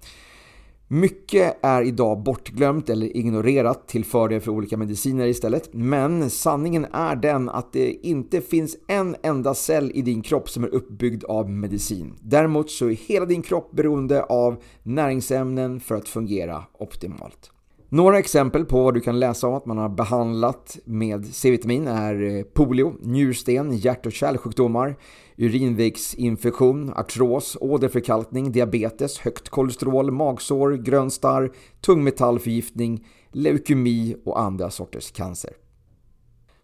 Mycket 0.92 1.58
är 1.62 1.82
idag 1.82 2.24
bortglömt 2.24 2.90
eller 2.90 3.18
ignorerat 3.18 3.88
till 3.88 4.06
fördel 4.06 4.42
för 4.42 4.52
olika 4.52 4.78
mediciner 4.78 5.28
istället. 5.28 5.70
Men 5.74 6.30
sanningen 6.30 6.86
är 6.92 7.16
den 7.16 7.50
att 7.50 7.74
det 7.74 8.08
inte 8.08 8.42
finns 8.42 8.78
en 8.88 9.16
enda 9.24 9.54
cell 9.54 9.92
i 9.94 10.02
din 10.02 10.22
kropp 10.22 10.50
som 10.50 10.64
är 10.64 10.68
uppbyggd 10.68 11.24
av 11.24 11.50
medicin. 11.50 12.14
Däremot 12.22 12.72
så 12.72 12.86
är 12.90 12.94
hela 12.94 13.26
din 13.26 13.42
kropp 13.42 13.72
beroende 13.72 14.24
av 14.24 14.64
näringsämnen 14.84 15.80
för 15.80 15.96
att 15.96 16.10
fungera 16.10 16.64
optimalt. 16.80 17.52
Några 17.90 18.20
exempel 18.20 18.66
på 18.66 18.84
vad 18.84 18.94
du 18.94 19.00
kan 19.00 19.20
läsa 19.20 19.48
om 19.48 19.54
att 19.54 19.66
man 19.66 19.78
har 19.78 19.90
behandlat 19.90 20.78
med 20.86 21.26
C-vitamin 21.26 21.88
är 21.88 22.22
eh, 22.22 22.44
polio, 22.44 22.94
njursten, 23.02 23.78
hjärt- 23.78 24.06
och 24.06 24.12
kärlsjukdomar, 24.12 24.96
urinvägsinfektion, 25.40 26.94
artros, 26.94 27.58
åderförkalkning, 27.62 28.52
diabetes, 28.52 29.20
högt 29.20 29.50
kolesterol, 29.50 30.12
magsår, 30.12 30.72
grönstarr, 30.72 31.52
tungmetallförgiftning, 31.82 33.06
leukemi 33.32 34.16
och 34.26 34.40
andra 34.40 34.70
sorters 34.70 35.12
cancer. 35.12 35.52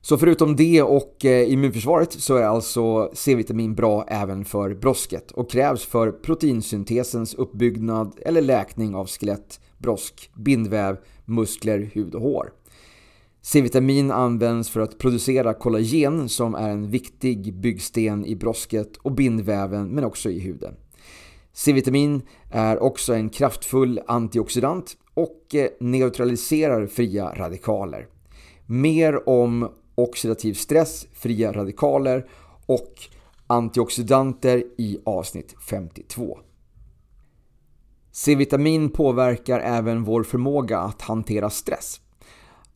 Så 0.01 0.17
förutom 0.17 0.55
det 0.55 0.81
och 0.81 1.25
eh, 1.25 1.51
immunförsvaret 1.51 2.11
så 2.11 2.35
är 2.35 2.43
alltså 2.43 3.11
C-vitamin 3.13 3.75
bra 3.75 4.05
även 4.07 4.45
för 4.45 4.73
brosket 4.73 5.31
och 5.31 5.51
krävs 5.51 5.85
för 5.85 6.11
proteinsyntesens 6.11 7.33
uppbyggnad 7.33 8.19
eller 8.25 8.41
läkning 8.41 8.95
av 8.95 9.07
skelett, 9.07 9.59
brosk, 9.77 10.29
bindväv, 10.35 10.97
muskler, 11.25 11.79
hud 11.93 12.15
och 12.15 12.21
hår. 12.21 12.51
C-vitamin 13.47 14.12
används 14.12 14.69
för 14.69 14.79
att 14.79 14.97
producera 14.97 15.53
kollagen 15.53 16.29
som 16.29 16.55
är 16.55 16.69
en 16.69 16.89
viktig 16.89 17.53
byggsten 17.53 18.25
i 18.25 18.36
brosket 18.36 18.97
och 18.97 19.12
bindväven 19.12 19.88
men 19.88 20.03
också 20.03 20.29
i 20.29 20.39
huden. 20.39 20.75
C-vitamin 21.53 22.21
är 22.51 22.84
också 22.84 23.13
en 23.13 23.29
kraftfull 23.29 24.01
antioxidant 24.08 24.97
och 25.13 25.55
eh, 25.55 25.67
neutraliserar 25.79 26.88
fria 26.88 27.34
radikaler. 27.36 28.08
Mer 28.65 29.29
om 29.29 29.71
oxidativ 29.95 30.53
stress, 30.53 31.08
fria 31.13 31.51
radikaler 31.51 32.25
och 32.65 32.93
antioxidanter 33.47 34.63
i 34.77 34.99
avsnitt 35.05 35.55
52. 35.69 36.39
C-vitamin 38.12 38.89
påverkar 38.89 39.60
även 39.60 40.03
vår 40.03 40.23
förmåga 40.23 40.79
att 40.79 41.01
hantera 41.01 41.49
stress. 41.49 42.01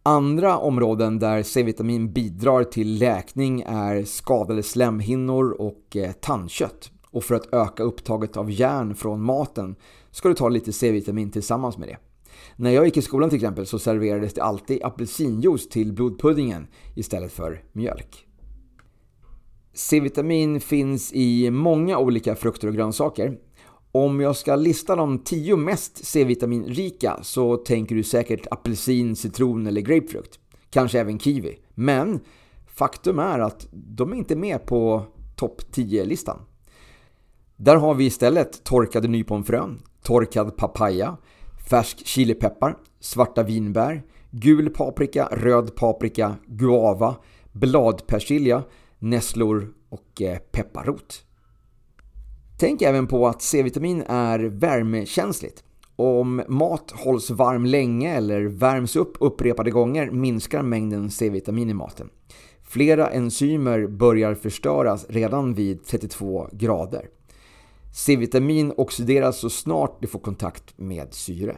Andra 0.09 0.57
områden 0.57 1.19
där 1.19 1.43
C-vitamin 1.43 2.13
bidrar 2.13 2.63
till 2.63 2.99
läkning 2.99 3.61
är 3.67 4.03
skadade 4.03 4.63
slemhinnor 4.63 5.51
och 5.51 5.95
eh, 5.95 6.11
tandkött. 6.11 6.91
Och 7.11 7.23
för 7.23 7.35
att 7.35 7.53
öka 7.53 7.83
upptaget 7.83 8.37
av 8.37 8.51
järn 8.51 8.95
från 8.95 9.21
maten 9.21 9.75
ska 10.11 10.29
du 10.29 10.35
ta 10.35 10.49
lite 10.49 10.73
C-vitamin 10.73 11.31
tillsammans 11.31 11.77
med 11.77 11.87
det. 11.87 11.97
När 12.55 12.71
jag 12.71 12.85
gick 12.85 12.97
i 12.97 13.01
skolan 13.01 13.29
till 13.29 13.37
exempel 13.37 13.65
så 13.65 13.79
serverades 13.79 14.33
det 14.33 14.41
alltid 14.41 14.83
apelsinjuice 14.83 15.69
till 15.69 15.93
blodpuddingen 15.93 16.67
istället 16.95 17.31
för 17.31 17.63
mjölk. 17.71 18.27
C-vitamin 19.73 20.61
finns 20.61 21.13
i 21.13 21.51
många 21.51 21.97
olika 21.97 22.35
frukter 22.35 22.67
och 22.67 22.73
grönsaker 22.73 23.37
om 23.91 24.19
jag 24.19 24.35
ska 24.35 24.55
lista 24.55 24.95
de 24.95 25.19
tio 25.19 25.55
mest 25.55 26.05
C-vitaminrika 26.05 27.19
så 27.21 27.57
tänker 27.57 27.95
du 27.95 28.03
säkert 28.03 28.47
apelsin, 28.51 29.15
citron 29.15 29.67
eller 29.67 29.81
grapefrukt. 29.81 30.39
Kanske 30.69 30.99
även 30.99 31.19
kiwi. 31.19 31.59
Men 31.75 32.19
faktum 32.67 33.19
är 33.19 33.39
att 33.39 33.67
de 33.71 34.11
är 34.11 34.15
inte 34.15 34.35
med 34.35 34.65
på 34.65 35.05
topp 35.35 35.61
10-listan. 35.73 36.39
Där 37.55 37.75
har 37.75 37.93
vi 37.93 38.05
istället 38.05 38.63
torkade 38.63 39.07
nyponfrön, 39.07 39.81
torkad 40.03 40.57
papaya, 40.57 41.17
färsk 41.69 42.05
chilipeppar, 42.05 42.77
svarta 42.99 43.43
vinbär, 43.43 44.03
gul 44.31 44.69
paprika, 44.69 45.29
röd 45.31 45.75
paprika, 45.75 46.35
guava, 46.47 47.15
bladpersilja, 47.51 48.63
nässlor 48.99 49.73
och 49.89 50.21
eh, 50.21 50.37
pepparrot. 50.37 51.23
Tänk 52.59 52.81
även 52.81 53.07
på 53.07 53.27
att 53.27 53.41
C-vitamin 53.41 54.03
är 54.07 54.39
värmekänsligt. 54.39 55.63
Om 55.95 56.43
mat 56.47 56.91
hålls 56.91 57.29
varm 57.29 57.65
länge 57.65 58.15
eller 58.15 58.41
värms 58.41 58.95
upp 58.95 59.17
upprepade 59.19 59.71
gånger 59.71 60.11
minskar 60.11 60.61
mängden 60.61 61.11
C-vitamin 61.11 61.69
i 61.69 61.73
maten. 61.73 62.09
Flera 62.63 63.09
enzymer 63.09 63.87
börjar 63.87 64.35
förstöras 64.35 65.05
redan 65.09 65.53
vid 65.53 65.85
32 65.85 66.49
grader. 66.51 67.05
C-vitamin 67.93 68.73
oxideras 68.77 69.39
så 69.39 69.49
snart 69.49 70.01
det 70.01 70.07
får 70.07 70.19
kontakt 70.19 70.77
med 70.77 71.13
syre. 71.13 71.55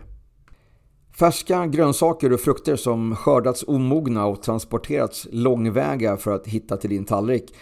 Färska 1.20 1.68
grönsaker 1.68 2.34
och 2.34 2.40
frukter 2.40 2.76
som 2.76 3.16
skördats 3.16 3.64
omogna 3.68 4.26
och 4.26 4.42
transporterats 4.42 5.28
långväga 5.32 6.18
för 6.18 6.32
att 6.32 6.48
hitta 6.48 6.78
till 6.78 6.90
din 6.90 7.06
tallrik 7.06 7.54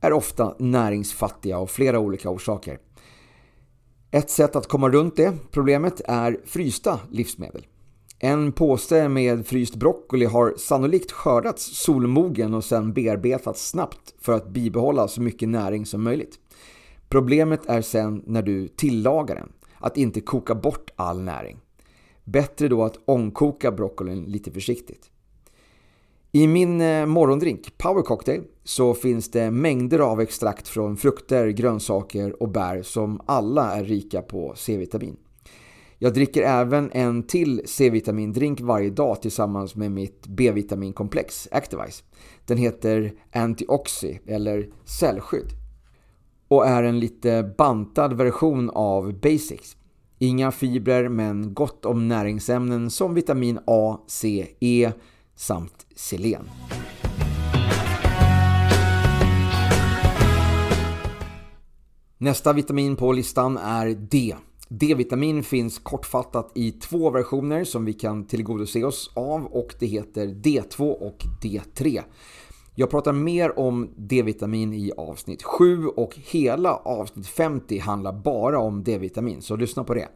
är 0.00 0.12
ofta 0.12 0.54
näringsfattiga 0.58 1.58
av 1.58 1.66
flera 1.66 1.98
olika 1.98 2.30
orsaker. 2.30 2.78
Ett 4.10 4.30
sätt 4.30 4.56
att 4.56 4.66
komma 4.66 4.88
runt 4.88 5.16
det 5.16 5.32
problemet 5.50 6.00
är 6.04 6.40
frysta 6.44 7.00
livsmedel. 7.10 7.66
En 8.18 8.52
påse 8.52 9.08
med 9.08 9.46
fryst 9.46 9.74
broccoli 9.74 10.24
har 10.24 10.54
sannolikt 10.58 11.12
skördats 11.12 11.84
solmogen 11.84 12.54
och 12.54 12.64
sedan 12.64 12.92
bearbetats 12.92 13.68
snabbt 13.68 14.14
för 14.20 14.32
att 14.32 14.48
bibehålla 14.48 15.08
så 15.08 15.22
mycket 15.22 15.48
näring 15.48 15.86
som 15.86 16.02
möjligt. 16.02 16.38
Problemet 17.08 17.66
är 17.66 17.82
sen 17.82 18.22
när 18.26 18.42
du 18.42 18.68
tillagar 18.68 19.34
den, 19.34 19.52
att 19.78 19.96
inte 19.96 20.20
koka 20.20 20.54
bort 20.54 20.90
all 20.96 21.22
näring. 21.22 21.60
Bättre 22.24 22.68
då 22.68 22.84
att 22.84 22.98
ångkoka 23.04 23.72
broccolin 23.72 24.24
lite 24.24 24.50
försiktigt. 24.52 25.10
I 26.32 26.46
min 26.46 26.80
eh, 26.80 27.06
morgondrink, 27.06 27.78
Power 27.78 28.02
Cocktail, 28.02 28.42
så 28.64 28.94
finns 28.94 29.30
det 29.30 29.50
mängder 29.50 29.98
av 29.98 30.20
extrakt 30.20 30.68
från 30.68 30.96
frukter, 30.96 31.48
grönsaker 31.48 32.42
och 32.42 32.48
bär 32.48 32.82
som 32.82 33.20
alla 33.26 33.72
är 33.72 33.84
rika 33.84 34.22
på 34.22 34.52
C-vitamin. 34.56 35.16
Jag 35.98 36.14
dricker 36.14 36.42
även 36.42 36.90
en 36.92 37.22
till 37.22 37.62
C-vitamindrink 37.64 38.60
varje 38.60 38.90
dag 38.90 39.22
tillsammans 39.22 39.74
med 39.74 39.90
mitt 39.90 40.26
B-vitaminkomplex 40.26 41.48
Activise. 41.50 42.04
Den 42.46 42.58
heter 42.58 43.12
Antioxy 43.32 44.18
eller 44.26 44.68
cellskydd 44.84 45.50
och 46.48 46.66
är 46.66 46.82
en 46.82 47.00
lite 47.00 47.54
bantad 47.58 48.12
version 48.12 48.70
av 48.70 49.20
Basics. 49.20 49.76
Inga 50.18 50.52
fibrer 50.52 51.08
men 51.08 51.54
gott 51.54 51.84
om 51.84 52.08
näringsämnen 52.08 52.90
som 52.90 53.14
vitamin 53.14 53.58
A, 53.66 53.98
C, 54.06 54.46
E 54.60 54.92
samt 55.36 55.86
selen. 55.96 56.48
Nästa 62.18 62.52
vitamin 62.52 62.96
på 62.96 63.12
listan 63.12 63.56
är 63.56 63.88
D. 63.88 64.34
D-vitamin 64.68 65.42
finns 65.42 65.78
kortfattat 65.78 66.52
i 66.54 66.72
två 66.72 67.10
versioner 67.10 67.64
som 67.64 67.84
vi 67.84 67.92
kan 67.92 68.26
tillgodose 68.26 68.84
oss 68.84 69.10
av 69.14 69.46
och 69.46 69.74
det 69.78 69.86
heter 69.86 70.26
D2 70.26 70.90
och 70.90 71.18
D3. 71.42 72.02
Jag 72.74 72.90
pratar 72.90 73.12
mer 73.12 73.58
om 73.58 73.90
D-vitamin 73.96 74.72
i 74.72 74.92
avsnitt 74.96 75.42
7 75.42 75.86
och 75.86 76.14
hela 76.16 76.76
avsnitt 76.76 77.26
50 77.26 77.78
handlar 77.78 78.12
bara 78.12 78.58
om 78.58 78.84
D-vitamin, 78.84 79.42
så 79.42 79.56
lyssna 79.56 79.84
på 79.84 79.94
det. 79.94 80.08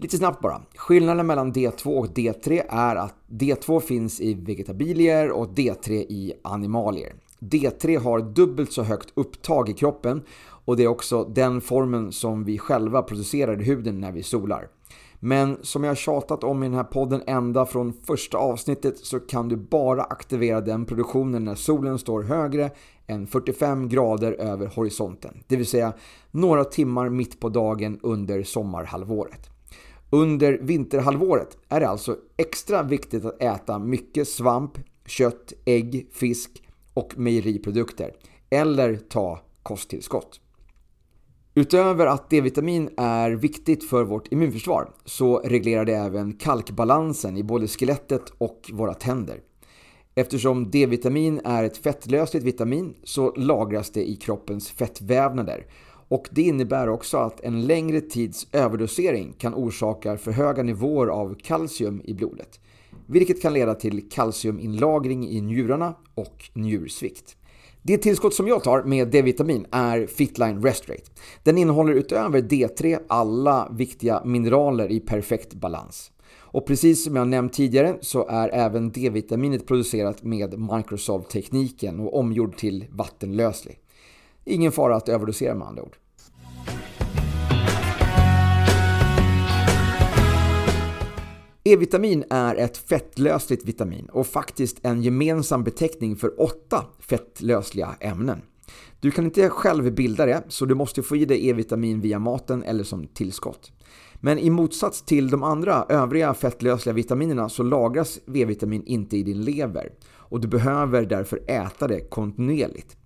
Lite 0.00 0.16
snabbt 0.16 0.42
bara. 0.42 0.62
Skillnaden 0.76 1.26
mellan 1.26 1.52
D2 1.52 1.98
och 1.98 2.06
D3 2.06 2.62
är 2.68 2.96
att 2.96 3.14
D2 3.26 3.80
finns 3.80 4.20
i 4.20 4.34
vegetabilier 4.34 5.30
och 5.30 5.48
D3 5.48 5.90
i 5.92 6.32
animalier. 6.44 7.14
D3 7.38 7.98
har 7.98 8.20
dubbelt 8.20 8.72
så 8.72 8.82
högt 8.82 9.12
upptag 9.14 9.68
i 9.68 9.72
kroppen 9.72 10.22
och 10.64 10.76
det 10.76 10.84
är 10.84 10.88
också 10.88 11.24
den 11.24 11.60
formen 11.60 12.12
som 12.12 12.44
vi 12.44 12.58
själva 12.58 13.02
producerar 13.02 13.60
i 13.60 13.64
huden 13.64 14.00
när 14.00 14.12
vi 14.12 14.22
solar. 14.22 14.68
Men 15.20 15.58
som 15.62 15.84
jag 15.84 15.96
tjatat 15.96 16.44
om 16.44 16.62
i 16.62 16.66
den 16.66 16.76
här 16.76 16.84
podden 16.84 17.22
ända 17.26 17.66
från 17.66 17.92
första 17.92 18.38
avsnittet 18.38 18.98
så 18.98 19.20
kan 19.20 19.48
du 19.48 19.56
bara 19.56 20.02
aktivera 20.02 20.60
den 20.60 20.84
produktionen 20.84 21.44
när 21.44 21.54
solen 21.54 21.98
står 21.98 22.22
högre 22.22 22.70
än 23.06 23.26
45 23.26 23.88
grader 23.88 24.32
över 24.32 24.66
horisonten. 24.66 25.44
Det 25.46 25.56
vill 25.56 25.66
säga 25.66 25.92
några 26.30 26.64
timmar 26.64 27.08
mitt 27.08 27.40
på 27.40 27.48
dagen 27.48 27.98
under 28.02 28.42
sommarhalvåret. 28.42 29.57
Under 30.10 30.58
vinterhalvåret 30.62 31.58
är 31.68 31.80
det 31.80 31.88
alltså 31.88 32.16
extra 32.36 32.82
viktigt 32.82 33.24
att 33.24 33.42
äta 33.42 33.78
mycket 33.78 34.28
svamp, 34.28 34.78
kött, 35.06 35.52
ägg, 35.64 36.08
fisk 36.12 36.62
och 36.94 37.18
mejeriprodukter. 37.18 38.12
Eller 38.50 38.96
ta 38.96 39.40
kosttillskott. 39.62 40.40
Utöver 41.54 42.06
att 42.06 42.30
D-vitamin 42.30 42.90
är 42.96 43.30
viktigt 43.30 43.88
för 43.88 44.04
vårt 44.04 44.32
immunförsvar 44.32 44.90
så 45.04 45.38
reglerar 45.38 45.84
det 45.84 45.94
även 45.94 46.32
kalkbalansen 46.32 47.36
i 47.36 47.42
både 47.42 47.68
skelettet 47.68 48.22
och 48.38 48.70
våra 48.72 48.94
tänder. 48.94 49.40
Eftersom 50.14 50.70
D-vitamin 50.70 51.40
är 51.44 51.64
ett 51.64 51.76
fettlösligt 51.76 52.46
vitamin 52.46 52.94
så 53.04 53.34
lagras 53.36 53.90
det 53.90 54.10
i 54.10 54.16
kroppens 54.16 54.70
fettvävnader 54.70 55.66
och 56.08 56.28
det 56.30 56.42
innebär 56.42 56.88
också 56.88 57.16
att 57.16 57.40
en 57.40 57.66
längre 57.66 58.00
tids 58.00 58.46
överdosering 58.52 59.34
kan 59.38 59.54
orsaka 59.54 60.16
för 60.16 60.32
höga 60.32 60.62
nivåer 60.62 61.06
av 61.06 61.36
kalcium 61.42 62.02
i 62.04 62.14
blodet. 62.14 62.60
Vilket 63.06 63.42
kan 63.42 63.54
leda 63.54 63.74
till 63.74 64.08
kalciuminlagring 64.08 65.28
i 65.28 65.40
njurarna 65.40 65.94
och 66.14 66.50
njursvikt. 66.52 67.36
Det 67.82 67.98
tillskott 67.98 68.34
som 68.34 68.48
jag 68.48 68.64
tar 68.64 68.82
med 68.82 69.08
D-vitamin 69.08 69.66
är 69.70 70.06
Fitline 70.06 70.62
Restrate. 70.62 71.02
Den 71.42 71.58
innehåller 71.58 71.92
utöver 71.92 72.40
D3 72.42 72.98
alla 73.08 73.68
viktiga 73.72 74.22
mineraler 74.24 74.92
i 74.92 75.00
perfekt 75.00 75.54
balans. 75.54 76.10
Och 76.50 76.66
precis 76.66 77.04
som 77.04 77.16
jag 77.16 77.28
nämnt 77.28 77.52
tidigare 77.52 77.96
så 78.00 78.28
är 78.28 78.48
även 78.48 78.90
D-vitaminet 78.90 79.66
producerat 79.66 80.22
med 80.22 80.60
Microsoft-tekniken 80.60 82.00
och 82.00 82.18
omgjord 82.18 82.56
till 82.56 82.84
vattenlöslig. 82.90 83.78
Ingen 84.48 84.72
fara 84.72 84.96
att 84.96 85.08
överdosera 85.08 85.54
med 85.54 85.68
andra 85.68 85.82
ord. 85.82 85.96
E-vitamin 91.64 92.24
är 92.30 92.56
ett 92.56 92.76
fettlösligt 92.76 93.64
vitamin 93.64 94.08
och 94.12 94.26
faktiskt 94.26 94.78
en 94.82 95.02
gemensam 95.02 95.64
beteckning 95.64 96.16
för 96.16 96.42
åtta 96.42 96.84
fettlösliga 96.98 97.94
ämnen. 98.00 98.42
Du 99.00 99.10
kan 99.10 99.24
inte 99.24 99.48
själv 99.48 99.94
bilda 99.94 100.26
det, 100.26 100.42
så 100.48 100.64
du 100.64 100.74
måste 100.74 101.02
få 101.02 101.16
i 101.16 101.24
dig 101.24 101.48
E-vitamin 101.48 102.00
via 102.00 102.18
maten 102.18 102.62
eller 102.62 102.84
som 102.84 103.06
tillskott. 103.06 103.72
Men 104.14 104.38
i 104.38 104.50
motsats 104.50 105.02
till 105.02 105.30
de 105.30 105.42
andra 105.42 105.86
övriga 105.88 106.34
fettlösliga 106.34 106.92
vitaminerna 106.92 107.48
så 107.48 107.62
lagras 107.62 108.20
V-vitamin 108.26 108.82
inte 108.86 109.16
i 109.16 109.22
din 109.22 109.42
lever 109.44 109.92
och 110.10 110.40
du 110.40 110.48
behöver 110.48 111.06
därför 111.06 111.40
äta 111.46 111.88
det 111.88 112.00
kontinuerligt. 112.00 112.96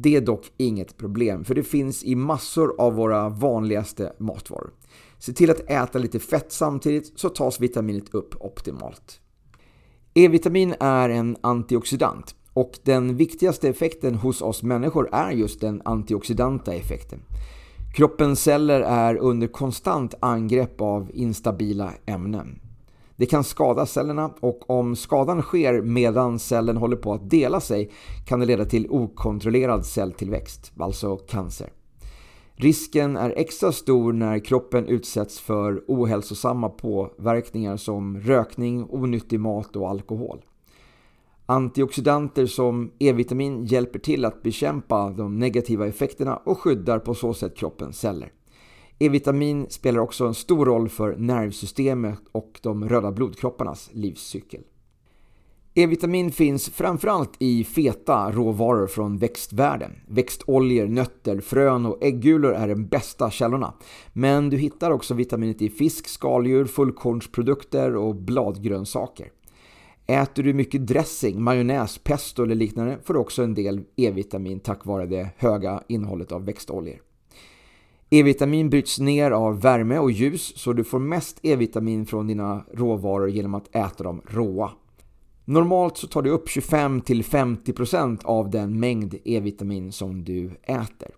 Det 0.00 0.16
är 0.16 0.20
dock 0.20 0.52
inget 0.56 0.96
problem 0.96 1.44
för 1.44 1.54
det 1.54 1.62
finns 1.62 2.04
i 2.04 2.14
massor 2.14 2.74
av 2.78 2.94
våra 2.94 3.28
vanligaste 3.28 4.12
matvaror. 4.18 4.70
Se 5.18 5.32
till 5.32 5.50
att 5.50 5.70
äta 5.70 5.98
lite 5.98 6.18
fett 6.18 6.52
samtidigt 6.52 7.18
så 7.18 7.28
tas 7.28 7.60
vitaminet 7.60 8.14
upp 8.14 8.34
optimalt. 8.40 9.20
E-vitamin 10.14 10.74
är 10.80 11.08
en 11.08 11.36
antioxidant 11.40 12.34
och 12.52 12.78
den 12.84 13.16
viktigaste 13.16 13.68
effekten 13.68 14.14
hos 14.14 14.42
oss 14.42 14.62
människor 14.62 15.08
är 15.12 15.30
just 15.30 15.60
den 15.60 15.82
antioxidanta 15.84 16.74
effekten. 16.74 17.20
Kroppens 17.96 18.42
celler 18.42 18.80
är 18.80 19.16
under 19.16 19.46
konstant 19.46 20.14
angrepp 20.20 20.80
av 20.80 21.10
instabila 21.14 21.92
ämnen. 22.06 22.60
Det 23.18 23.26
kan 23.26 23.44
skada 23.44 23.86
cellerna 23.86 24.30
och 24.40 24.70
om 24.70 24.96
skadan 24.96 25.42
sker 25.42 25.82
medan 25.82 26.38
cellen 26.38 26.76
håller 26.76 26.96
på 26.96 27.12
att 27.12 27.30
dela 27.30 27.60
sig 27.60 27.90
kan 28.26 28.40
det 28.40 28.46
leda 28.46 28.64
till 28.64 28.90
okontrollerad 28.90 29.86
celltillväxt, 29.86 30.72
alltså 30.78 31.16
cancer. 31.16 31.72
Risken 32.54 33.16
är 33.16 33.34
extra 33.36 33.72
stor 33.72 34.12
när 34.12 34.38
kroppen 34.38 34.86
utsätts 34.86 35.40
för 35.40 35.84
ohälsosamma 35.88 36.68
påverkningar 36.68 37.76
som 37.76 38.20
rökning, 38.20 38.86
onyttig 38.90 39.40
mat 39.40 39.76
och 39.76 39.90
alkohol. 39.90 40.44
Antioxidanter 41.46 42.46
som 42.46 42.92
E-vitamin 42.98 43.64
hjälper 43.64 43.98
till 43.98 44.24
att 44.24 44.42
bekämpa 44.42 45.10
de 45.10 45.38
negativa 45.38 45.86
effekterna 45.86 46.36
och 46.36 46.58
skyddar 46.58 46.98
på 46.98 47.14
så 47.14 47.34
sätt 47.34 47.56
kroppens 47.56 47.98
celler. 47.98 48.32
E-vitamin 49.00 49.66
spelar 49.70 50.00
också 50.00 50.26
en 50.26 50.34
stor 50.34 50.66
roll 50.66 50.88
för 50.88 51.16
nervsystemet 51.16 52.18
och 52.32 52.58
de 52.62 52.88
röda 52.88 53.12
blodkropparnas 53.12 53.90
livscykel. 53.92 54.62
E-vitamin 55.74 56.32
finns 56.32 56.68
framförallt 56.68 57.32
i 57.38 57.64
feta 57.64 58.32
råvaror 58.32 58.86
från 58.86 59.18
växtvärlden. 59.18 59.92
Växtoljor, 60.06 60.86
nötter, 60.86 61.40
frön 61.40 61.86
och 61.86 62.04
äggulor 62.04 62.52
är 62.52 62.68
de 62.68 62.86
bästa 62.86 63.30
källorna. 63.30 63.74
Men 64.12 64.50
du 64.50 64.56
hittar 64.56 64.90
också 64.90 65.14
vitaminet 65.14 65.62
i 65.62 65.70
fisk, 65.70 66.08
skaldjur, 66.08 66.64
fullkornsprodukter 66.64 67.96
och 67.96 68.14
bladgrönsaker. 68.14 69.30
Äter 70.06 70.42
du 70.42 70.54
mycket 70.54 70.86
dressing, 70.86 71.42
majonnäs, 71.42 71.98
pesto 71.98 72.42
eller 72.42 72.54
liknande 72.54 72.98
får 73.04 73.14
du 73.14 73.20
också 73.20 73.42
en 73.42 73.54
del 73.54 73.84
E-vitamin 73.96 74.60
tack 74.60 74.86
vare 74.86 75.06
det 75.06 75.30
höga 75.36 75.82
innehållet 75.88 76.32
av 76.32 76.44
växtoljor. 76.44 77.07
E-vitamin 78.10 78.70
bryts 78.70 78.98
ner 78.98 79.30
av 79.30 79.60
värme 79.60 79.98
och 79.98 80.10
ljus 80.10 80.52
så 80.56 80.72
du 80.72 80.84
får 80.84 80.98
mest 80.98 81.38
E-vitamin 81.42 82.06
från 82.06 82.26
dina 82.26 82.64
råvaror 82.74 83.30
genom 83.30 83.54
att 83.54 83.76
äta 83.76 84.04
dem 84.04 84.22
råa. 84.26 84.70
Normalt 85.44 85.96
så 85.96 86.06
tar 86.06 86.22
du 86.22 86.30
upp 86.30 86.48
25-50% 86.48 88.24
av 88.24 88.50
den 88.50 88.80
mängd 88.80 89.14
E-vitamin 89.24 89.92
som 89.92 90.24
du 90.24 90.50
äter. 90.62 91.10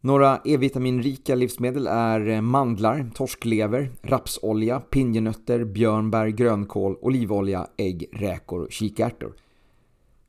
Några 0.00 0.40
E-vitaminrika 0.44 1.34
livsmedel 1.34 1.86
är 1.86 2.28
eh, 2.28 2.40
mandlar, 2.40 3.10
torsklever, 3.14 3.90
rapsolja, 4.02 4.80
pinjenötter, 4.80 5.64
björnbär, 5.64 6.28
grönkål, 6.28 6.96
olivolja, 7.00 7.66
ägg, 7.76 8.08
räkor 8.12 8.62
och 8.62 8.72
kikärtor. 8.72 9.32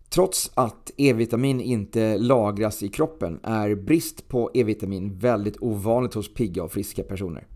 Trots 0.10 0.52
att 0.54 0.92
E-vitamin 0.98 1.62
inte 1.62 2.18
lagras 2.18 2.84
i 2.84 2.88
kroppen 2.88 3.40
är 3.44 3.76
brist 3.76 4.28
på 4.28 4.52
E-vitamin 4.54 5.18
väldigt 5.18 5.58
ovanligt 5.62 6.14
hos 6.14 6.34
pigga 6.34 6.64
och 6.64 6.72
friska 6.72 7.04
personer. 7.04 7.48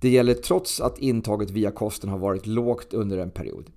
Det 0.00 0.08
gäller 0.08 0.34
trots 0.34 0.80
att 0.80 0.98
intaget 0.98 1.50
via 1.50 1.70
kosten 1.70 2.10
har 2.10 2.18
varit 2.18 2.46
lågt 2.46 2.94
under 2.94 3.18
en 3.18 3.30
period. 3.30 3.70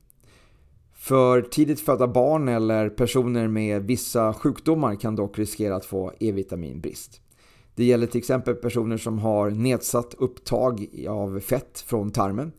För 0.93 1.41
tidigt 1.41 1.80
födda 1.80 2.08
barn 2.08 2.47
eller 2.47 2.89
personer 2.89 3.47
med 3.47 3.84
vissa 3.84 4.34
sjukdomar 4.34 4.95
kan 4.95 5.16
dock 5.16 5.39
riskera 5.39 5.76
att 5.76 5.86
få 5.86 6.14
E-vitaminbrist. 6.20 7.22
Det 7.76 7.84
gäller 7.84 8.08
till 8.08 8.20
exempel 8.20 8.56
personer 8.56 8.97
som 8.97 9.20
har 9.20 9.49
nedsatt 9.49 10.16
upptag 10.18 10.88
av 11.10 11.39
fett 11.39 11.84
från 11.88 12.12
tarmen, 12.12 12.52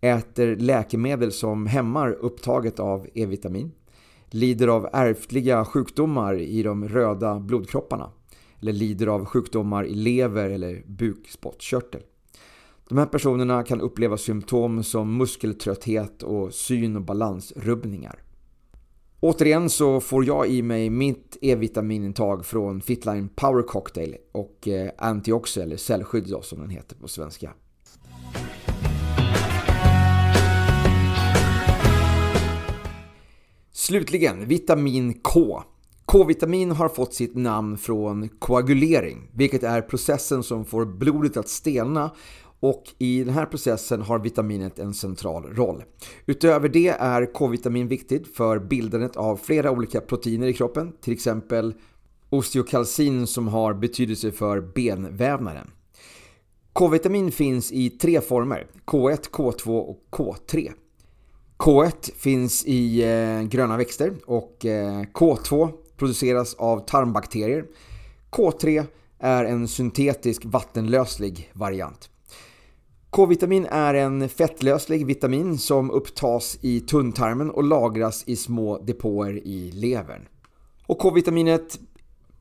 äter 0.00 0.56
läkemedel 0.56 1.32
som 1.32 1.66
hämmar 1.66 2.12
upptaget 2.12 2.80
av 2.80 3.06
E-vitamin, 3.14 3.72
lider 4.30 4.68
av 4.68 4.88
ärftliga 4.92 5.64
sjukdomar 5.64 6.38
i 6.38 6.62
de 6.62 6.88
röda 6.88 7.40
blodkropparna 7.40 8.10
eller 8.60 8.72
lider 8.72 9.06
av 9.06 9.24
sjukdomar 9.24 9.86
i 9.86 9.94
lever 9.94 10.50
eller 10.50 10.82
bukspottkörtel. 10.86 12.02
De 12.88 12.98
här 12.98 13.06
personerna 13.06 13.62
kan 13.62 13.80
uppleva 13.80 14.16
symptom 14.16 14.82
som 14.82 15.16
muskeltrötthet 15.16 16.22
och 16.22 16.54
syn 16.54 16.96
och 16.96 17.02
balansrubbningar. 17.02 18.22
Återigen 19.20 19.70
så 19.70 20.00
får 20.00 20.24
jag 20.24 20.48
i 20.48 20.62
mig 20.62 20.90
mitt 20.90 21.36
E-vitaminintag 21.40 22.46
från 22.46 22.80
Fitline 22.80 23.28
Power 23.28 23.62
Cocktail 23.62 24.16
och 24.32 24.68
eh, 24.68 24.90
Antioxy 24.98 25.60
eller 25.60 25.76
cellskydd 25.76 26.26
då, 26.30 26.42
som 26.42 26.60
den 26.60 26.70
heter 26.70 26.96
på 26.96 27.08
svenska. 27.08 27.52
Slutligen, 33.86 34.48
vitamin 34.48 35.14
K. 35.22 35.62
K-vitamin 36.04 36.70
har 36.70 36.88
fått 36.88 37.14
sitt 37.14 37.34
namn 37.34 37.78
från 37.78 38.28
koagulering, 38.28 39.30
vilket 39.34 39.62
är 39.62 39.82
processen 39.82 40.42
som 40.42 40.64
får 40.64 40.84
blodet 40.84 41.36
att 41.36 41.48
stelna 41.48 42.10
och 42.60 42.84
i 42.98 43.24
den 43.24 43.34
här 43.34 43.46
processen 43.46 44.02
har 44.02 44.18
vitaminet 44.18 44.78
en 44.78 44.94
central 44.94 45.42
roll. 45.44 45.84
Utöver 46.26 46.68
det 46.68 46.88
är 46.88 47.32
K-vitamin 47.32 47.88
viktigt 47.88 48.36
för 48.36 48.58
bildandet 48.58 49.16
av 49.16 49.36
flera 49.36 49.70
olika 49.70 50.00
proteiner 50.00 50.46
i 50.46 50.52
kroppen, 50.52 50.92
till 51.00 51.12
exempel 51.12 51.74
osteokalcin 52.30 53.26
som 53.26 53.48
har 53.48 53.74
betydelse 53.74 54.32
för 54.32 54.60
benvävnaden. 54.60 55.70
K-vitamin 56.72 57.32
finns 57.32 57.72
i 57.72 57.90
tre 57.90 58.20
former, 58.20 58.66
K1, 58.86 59.30
K2 59.30 59.78
och 59.78 60.06
K3. 60.10 60.72
K1 61.58 62.10
finns 62.16 62.64
i 62.64 63.02
eh, 63.02 63.42
gröna 63.48 63.76
växter 63.76 64.12
och 64.26 64.66
eh, 64.66 65.02
K2 65.02 65.72
produceras 65.96 66.54
av 66.54 66.86
tarmbakterier. 66.86 67.64
K3 68.30 68.84
är 69.18 69.44
en 69.44 69.68
syntetisk 69.68 70.42
vattenlöslig 70.44 71.50
variant. 71.52 72.10
K-vitamin 73.10 73.66
är 73.70 73.94
en 73.94 74.28
fettlöslig 74.28 75.06
vitamin 75.06 75.58
som 75.58 75.90
upptas 75.90 76.58
i 76.60 76.80
tunntarmen 76.80 77.50
och 77.50 77.64
lagras 77.64 78.24
i 78.26 78.36
små 78.36 78.78
depåer 78.78 79.46
i 79.46 79.70
levern. 79.72 80.28
Och 80.86 80.98
K-vitaminet 80.98 81.78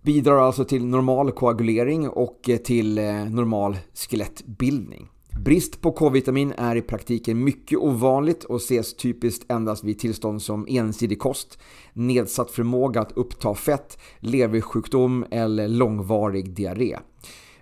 bidrar 0.01 0.37
alltså 0.37 0.65
till 0.65 0.85
normal 0.85 1.31
koagulering 1.31 2.09
och 2.09 2.49
eh, 2.49 2.57
till 2.57 2.97
eh, 2.97 3.25
normal 3.25 3.77
skelettbildning. 3.93 5.09
Brist 5.39 5.81
på 5.81 5.91
K-vitamin 5.91 6.53
är 6.57 6.75
i 6.75 6.81
praktiken 6.81 7.43
mycket 7.43 7.79
ovanligt 7.79 8.43
och 8.43 8.55
ses 8.55 8.95
typiskt 8.95 9.51
endast 9.51 9.83
vid 9.83 9.99
tillstånd 9.99 10.41
som 10.41 10.65
ensidig 10.69 11.19
kost, 11.19 11.59
nedsatt 11.93 12.51
förmåga 12.51 13.01
att 13.01 13.11
uppta 13.11 13.55
fett, 13.55 13.97
leversjukdom 14.19 15.25
eller 15.31 15.67
långvarig 15.67 16.53
diarré. 16.53 16.97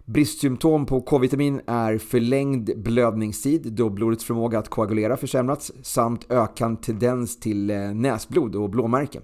Bristsymptom 0.06 0.86
på 0.86 1.02
K-vitamin 1.02 1.62
är 1.68 1.98
förlängd 1.98 2.72
blödningstid 2.84 3.74
då 3.74 3.90
blodets 3.90 4.24
förmåga 4.24 4.60
att 4.60 4.70
koagulera 4.70 5.18
försämrats 5.18 5.72
samt 5.82 6.32
ökad 6.32 6.82
tendens 6.82 7.40
till 7.40 7.70
eh, 7.70 7.78
näsblod 7.78 8.56
och 8.56 8.70
blåmärken. 8.70 9.22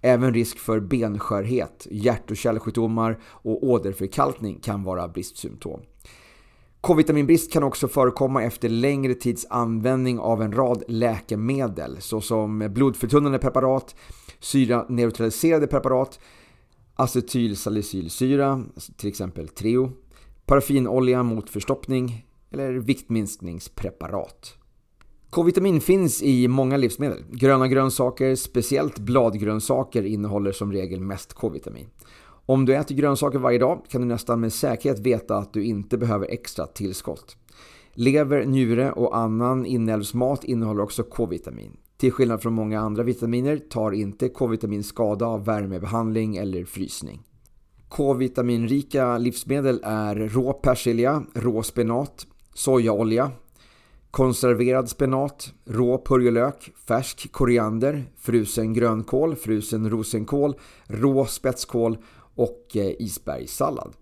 Även 0.00 0.34
risk 0.34 0.58
för 0.58 0.80
benskörhet, 0.80 1.86
hjärt 1.90 2.30
och 2.30 2.36
kärlsjukdomar 2.36 3.18
och 3.24 3.64
åderförkalkning 3.64 4.58
kan 4.62 4.82
vara 4.82 5.08
bristsymptom. 5.08 5.80
K-vitaminbrist 6.80 7.52
kan 7.52 7.62
också 7.62 7.88
förekomma 7.88 8.42
efter 8.42 8.68
längre 8.68 9.14
tids 9.14 9.46
användning 9.50 10.18
av 10.18 10.42
en 10.42 10.52
rad 10.52 10.82
läkemedel 10.88 11.96
såsom 12.00 12.68
blodförtunnande 12.70 13.38
preparat, 13.38 13.94
syraneutraliserade 14.40 15.66
preparat, 15.66 16.20
acetylsalicylsyra, 16.94 18.64
till 18.96 19.08
exempel 19.08 19.48
Treo, 19.48 19.92
paraffinolja 20.46 21.22
mot 21.22 21.50
förstoppning 21.50 22.26
eller 22.50 22.72
viktminskningspreparat. 22.72 24.54
K-vitamin 25.30 25.80
finns 25.80 26.22
i 26.22 26.48
många 26.48 26.76
livsmedel. 26.76 27.24
Gröna 27.30 27.68
grönsaker, 27.68 28.34
speciellt 28.34 28.98
bladgrönsaker, 28.98 30.02
innehåller 30.02 30.52
som 30.52 30.72
regel 30.72 31.00
mest 31.00 31.32
K-vitamin. 31.32 31.86
Om 32.50 32.64
du 32.64 32.76
äter 32.76 32.94
grönsaker 32.94 33.38
varje 33.38 33.58
dag 33.58 33.82
kan 33.88 34.00
du 34.00 34.06
nästan 34.06 34.40
med 34.40 34.52
säkerhet 34.52 34.98
veta 34.98 35.36
att 35.36 35.52
du 35.52 35.64
inte 35.64 35.98
behöver 35.98 36.26
extra 36.26 36.66
tillskott. 36.66 37.36
Lever, 37.92 38.44
njure 38.44 38.92
och 38.92 39.16
annan 39.16 39.66
inälvsmat 39.66 40.44
innehåller 40.44 40.82
också 40.82 41.02
K-vitamin. 41.02 41.76
Till 41.96 42.12
skillnad 42.12 42.42
från 42.42 42.52
många 42.52 42.80
andra 42.80 43.02
vitaminer 43.02 43.56
tar 43.56 43.92
inte 43.92 44.28
K-vitamin 44.28 44.84
skada 44.84 45.26
av 45.26 45.44
värmebehandling 45.44 46.36
eller 46.36 46.64
frysning. 46.64 47.22
K-vitaminrika 47.88 49.18
livsmedel 49.18 49.80
är 49.84 50.14
rå 50.14 50.52
persilja, 50.52 51.22
rå 51.34 51.62
spenat, 51.62 52.26
sojaolja, 52.54 53.30
konserverad 54.10 54.88
spenat, 54.88 55.52
rå 55.64 55.98
purjolök, 55.98 56.72
färsk 56.88 57.32
koriander, 57.32 58.04
frusen 58.16 58.74
grönkål, 58.74 59.36
frusen 59.36 59.90
rosenkål, 59.90 60.54
rå 60.86 61.26
spetskål 61.26 61.98
och 62.38 62.76
eh, 62.76 62.92
isbergssallad. 62.98 63.92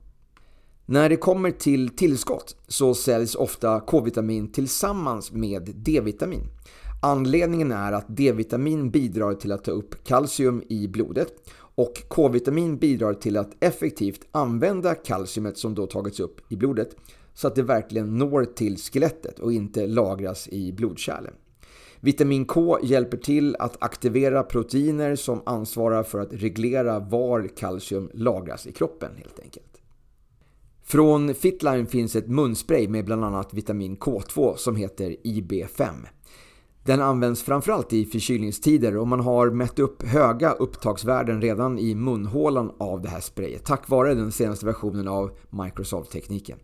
När 0.86 1.08
det 1.08 1.16
kommer 1.16 1.50
till 1.50 1.88
tillskott 1.88 2.56
så 2.68 2.94
säljs 2.94 3.34
ofta 3.34 3.80
K-vitamin 3.80 4.52
tillsammans 4.52 5.32
med 5.32 5.70
D-vitamin. 5.74 6.42
Anledningen 7.02 7.72
är 7.72 7.92
att 7.92 8.16
D-vitamin 8.16 8.90
bidrar 8.90 9.34
till 9.34 9.52
att 9.52 9.64
ta 9.64 9.70
upp 9.70 10.04
kalcium 10.04 10.62
i 10.68 10.88
blodet 10.88 11.28
och 11.58 12.02
K-vitamin 12.08 12.76
bidrar 12.76 13.14
till 13.14 13.36
att 13.36 13.64
effektivt 13.64 14.20
använda 14.32 14.94
kalciumet 14.94 15.58
som 15.58 15.74
då 15.74 15.86
tagits 15.86 16.20
upp 16.20 16.52
i 16.52 16.56
blodet 16.56 16.96
så 17.34 17.46
att 17.46 17.54
det 17.54 17.62
verkligen 17.62 18.18
når 18.18 18.44
till 18.44 18.76
skelettet 18.76 19.38
och 19.38 19.52
inte 19.52 19.86
lagras 19.86 20.48
i 20.48 20.72
blodkärlen. 20.72 21.34
Vitamin 22.00 22.44
K 22.44 22.78
hjälper 22.82 23.16
till 23.16 23.56
att 23.58 23.82
aktivera 23.82 24.42
proteiner 24.42 25.16
som 25.16 25.42
ansvarar 25.46 26.02
för 26.02 26.20
att 26.20 26.32
reglera 26.32 26.98
var 26.98 27.48
kalcium 27.56 28.10
lagras 28.14 28.66
i 28.66 28.72
kroppen 28.72 29.10
helt 29.16 29.40
enkelt. 29.40 29.82
Från 30.84 31.34
Fitline 31.34 31.86
finns 31.86 32.16
ett 32.16 32.28
munspray 32.28 32.88
med 32.88 33.04
bland 33.04 33.24
annat 33.24 33.54
vitamin 33.54 33.96
K2 33.96 34.56
som 34.56 34.76
heter 34.76 35.16
IB5. 35.24 35.92
Den 36.84 37.00
används 37.00 37.42
framförallt 37.42 37.92
i 37.92 38.04
förkylningstider 38.04 38.96
och 38.96 39.08
man 39.08 39.20
har 39.20 39.50
mätt 39.50 39.78
upp 39.78 40.02
höga 40.02 40.50
upptagsvärden 40.52 41.42
redan 41.42 41.78
i 41.78 41.94
munhålan 41.94 42.72
av 42.78 43.02
det 43.02 43.08
här 43.08 43.20
sprayet 43.20 43.64
tack 43.64 43.88
vare 43.88 44.14
den 44.14 44.32
senaste 44.32 44.66
versionen 44.66 45.08
av 45.08 45.30
Microsoft-tekniken. 45.50 46.58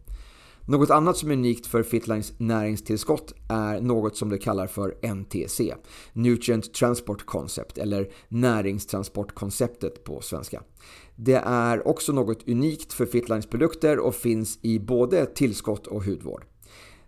Något 0.66 0.90
annat 0.90 1.16
som 1.16 1.30
är 1.30 1.34
unikt 1.34 1.66
för 1.66 1.82
Fitlines 1.82 2.32
näringstillskott 2.38 3.34
är 3.48 3.80
något 3.80 4.16
som 4.16 4.28
de 4.28 4.38
kallar 4.38 4.66
för 4.66 5.14
NTC, 5.14 5.74
Nutrient 6.12 6.74
Transport 6.74 7.26
Concept 7.26 7.78
eller 7.78 8.12
näringstransportkonceptet 8.28 10.04
på 10.04 10.20
svenska. 10.20 10.62
Det 11.16 11.42
är 11.44 11.88
också 11.88 12.12
något 12.12 12.48
unikt 12.48 12.92
för 12.92 13.06
Fitlines 13.06 13.46
produkter 13.46 13.98
och 13.98 14.14
finns 14.14 14.58
i 14.62 14.78
både 14.78 15.26
tillskott 15.26 15.86
och 15.86 16.04
hudvård. 16.04 16.44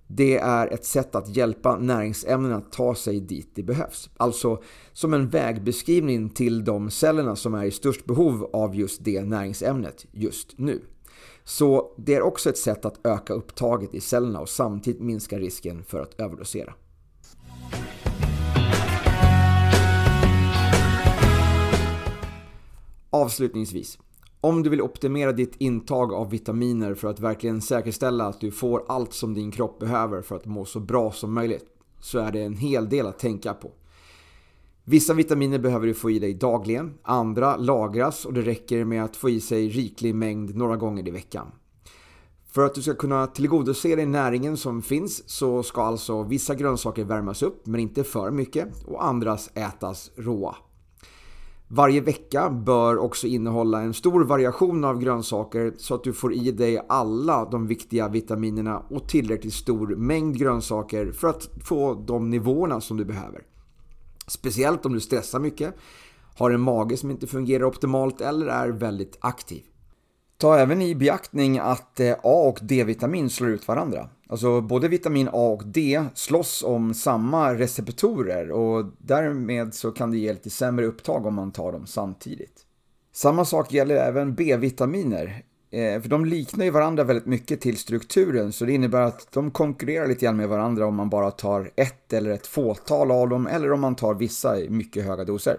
Det 0.07 0.39
är 0.39 0.75
ett 0.75 0.85
sätt 0.85 1.15
att 1.15 1.37
hjälpa 1.37 1.79
näringsämnen 1.79 2.53
att 2.53 2.73
ta 2.73 2.95
sig 2.95 3.21
dit 3.21 3.51
det 3.55 3.63
behövs. 3.63 4.11
Alltså 4.17 4.63
som 4.93 5.15
en 5.15 5.29
vägbeskrivning 5.29 6.29
till 6.29 6.65
de 6.65 6.91
cellerna 6.91 7.37
som 7.37 7.55
är 7.55 7.65
i 7.65 7.71
störst 7.71 8.05
behov 8.05 8.51
av 8.53 8.77
just 8.77 9.05
det 9.05 9.23
näringsämnet 9.25 10.07
just 10.13 10.59
nu. 10.59 10.81
Så 11.45 11.95
det 11.97 12.15
är 12.15 12.23
också 12.23 12.51
ett 12.51 12.59
sätt 12.59 12.85
att 12.85 13.07
öka 13.07 13.33
upptaget 13.33 13.95
i 13.95 14.01
cellerna 14.01 14.41
och 14.41 14.49
samtidigt 14.49 15.01
minska 15.01 15.39
risken 15.39 15.85
för 15.85 16.01
att 16.01 16.21
överdosera. 16.21 16.75
Avslutningsvis. 23.11 23.99
Om 24.41 24.63
du 24.63 24.71
vill 24.71 24.83
optimera 24.83 25.33
ditt 25.33 25.57
intag 25.59 26.13
av 26.13 26.31
vitaminer 26.31 26.95
för 26.95 27.09
att 27.09 27.21
verkligen 27.21 27.63
säkerställa 27.63 28.25
att 28.27 28.41
du 28.41 28.51
får 28.51 28.85
allt 28.89 29.13
som 29.13 29.35
din 29.35 29.51
kropp 29.51 29.79
behöver 29.79 30.23
för 30.23 30.37
att 30.37 30.47
må 30.47 30.65
så 30.65 30.81
bra 30.81 31.13
som 31.13 31.35
möjligt 31.35 31.67
så 32.01 32.19
är 32.19 32.33
det 32.33 32.43
en 32.43 32.57
hel 32.57 32.89
del 32.89 33.07
att 33.07 33.19
tänka 33.19 33.55
på. 33.55 33.71
Vissa 34.87 35.15
vitaminer 35.15 35.59
behöver 35.59 35.87
du 35.87 35.95
få 35.95 36.11
i 36.11 36.19
dig 36.19 36.35
dagligen, 36.35 36.95
andra 37.03 37.57
lagras 37.57 38.25
och 38.25 38.33
det 38.33 38.43
räcker 38.43 38.85
med 38.85 39.05
att 39.05 39.17
få 39.17 39.31
i 39.31 39.41
sig 39.41 39.69
riklig 39.69 40.15
mängd 40.15 40.57
några 40.57 40.77
gånger 40.77 41.09
i 41.09 41.11
veckan. 41.11 41.47
För 42.47 42.67
att 42.67 42.75
du 42.75 42.83
ska 42.83 42.95
kunna 42.95 43.27
tillgodose 43.27 43.97
dig 43.97 44.07
näringen 44.07 44.57
som 44.57 44.83
finns 44.83 45.29
så 45.29 45.63
ska 45.63 45.83
alltså 45.83 46.23
vissa 46.23 46.55
grönsaker 46.55 47.05
värmas 47.05 47.43
upp 47.43 47.67
men 47.67 47.81
inte 47.81 48.05
för 48.05 48.31
mycket 48.31 48.69
och 48.87 49.05
andras 49.05 49.51
ätas 49.55 50.11
råa. 50.17 50.57
Varje 51.69 52.01
vecka 52.01 52.51
bör 52.51 52.99
också 52.99 53.27
innehålla 53.27 53.81
en 53.81 53.95
stor 53.95 54.25
variation 54.25 54.85
av 54.85 54.99
grönsaker 54.99 55.75
så 55.77 55.95
att 55.95 56.05
du 56.05 56.13
får 56.13 56.35
i 56.35 56.53
dig 56.53 56.85
alla 56.89 57.45
de 57.45 57.67
viktiga 57.67 58.09
vitaminerna 58.09 58.79
och 58.91 59.09
tillräckligt 59.09 59.55
stor 59.55 59.97
mängd 59.97 60.39
grönsaker 60.39 61.13
för 61.13 61.29
att 61.29 61.49
få 61.65 61.95
de 61.95 62.31
nivåerna 62.31 62.81
som 62.81 62.97
du 62.97 63.05
behöver. 63.05 63.54
Speciellt 64.27 64.87
om 64.87 64.93
du 64.93 65.01
stressar 65.01 65.39
mycket, 65.39 65.75
har 66.37 66.51
en 66.51 66.61
mage 66.61 66.97
som 66.97 67.11
inte 67.11 67.27
fungerar 67.27 67.65
optimalt 67.65 68.21
eller 68.21 68.47
är 68.47 68.69
väldigt 68.69 69.19
aktiv. 69.21 69.63
Ta 70.37 70.59
även 70.59 70.83
i 70.83 70.95
beaktning 70.95 71.59
att 71.59 72.01
eh, 72.01 72.13
A 72.13 72.49
och 72.49 72.59
D-vitamin 72.63 73.31
slår 73.31 73.51
ut 73.51 73.69
varandra. 73.69 74.09
Alltså 74.29 74.61
både 74.61 74.89
vitamin 74.89 75.29
A 75.33 75.49
och 75.49 75.67
D 75.67 76.05
slåss 76.15 76.63
om 76.63 76.95
samma 76.95 77.55
receptorer 77.55 78.51
och 78.51 78.87
därmed 78.99 79.75
så 79.75 79.91
kan 79.91 80.11
det 80.11 80.19
ge 80.19 80.33
lite 80.33 80.51
sämre 80.51 80.87
upptag 80.87 81.27
om 81.27 81.35
man 81.35 81.53
tar 81.53 81.73
dem 81.73 81.87
samtidigt. 81.87 82.67
Samma 83.13 83.45
sak 83.45 83.73
gäller 83.73 83.97
även 83.97 84.35
B-vitaminer. 84.35 85.43
Eh, 85.75 86.01
för 86.01 86.09
de 86.09 86.25
liknar 86.25 86.65
ju 86.65 86.71
varandra 86.71 87.05
väldigt 87.05 87.27
mycket 87.27 87.61
till 87.61 87.77
strukturen 87.77 88.53
så 88.53 88.65
det 88.65 88.73
innebär 88.73 89.01
att 89.01 89.33
de 89.33 89.51
konkurrerar 89.51 90.07
lite 90.07 90.25
grann 90.25 90.37
med 90.37 90.49
varandra 90.49 90.87
om 90.87 90.95
man 90.95 91.11
bara 91.11 91.31
tar 91.31 91.71
ett 91.77 92.13
eller 92.13 92.31
ett 92.31 92.47
fåtal 92.47 93.11
av 93.11 93.29
dem 93.29 93.47
eller 93.47 93.73
om 93.73 93.81
man 93.81 93.97
tar 93.97 94.15
vissa 94.15 94.61
i 94.61 94.69
mycket 94.69 95.05
höga 95.05 95.25
doser. 95.25 95.57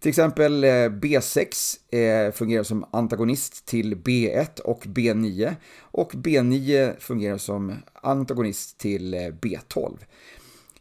Till 0.00 0.08
exempel 0.08 0.64
eh, 0.64 0.68
B6 0.68 1.76
eh, 1.94 2.32
fungerar 2.32 2.62
som 2.62 2.84
antagonist 2.90 3.66
till 3.66 3.94
B1 3.96 4.60
och 4.60 4.82
B9 4.84 5.54
och 5.80 6.12
B9 6.12 6.92
fungerar 6.98 7.38
som 7.38 7.72
antagonist 8.02 8.78
till 8.78 9.14
B12. 9.14 9.98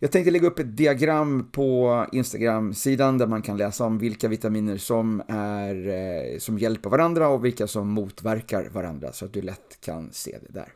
Jag 0.04 0.12
tänkte 0.12 0.32
lägga 0.32 0.48
upp 0.48 0.60
ett 0.60 0.78
diagram 0.78 1.50
på 1.52 2.06
Instagram-sidan 2.12 3.18
där 3.18 3.28
man 3.28 3.42
kan 3.42 3.58
läsa 3.58 3.86
om 3.86 3.98
vilka 3.98 4.28
vitaminer 4.28 4.78
som, 4.78 5.22
är, 5.28 5.88
eh, 5.88 6.38
som 6.40 6.58
hjälper 6.58 6.90
varandra 6.90 7.28
och 7.28 7.46
vilka 7.46 7.68
som 7.68 7.88
motverkar 7.88 8.70
varandra 8.70 9.12
så 9.12 9.26
att 9.26 9.34
du 9.34 9.42
lätt 9.42 9.82
kan 9.82 10.10
se 10.12 10.38
det 10.42 10.54
där. 10.54 10.74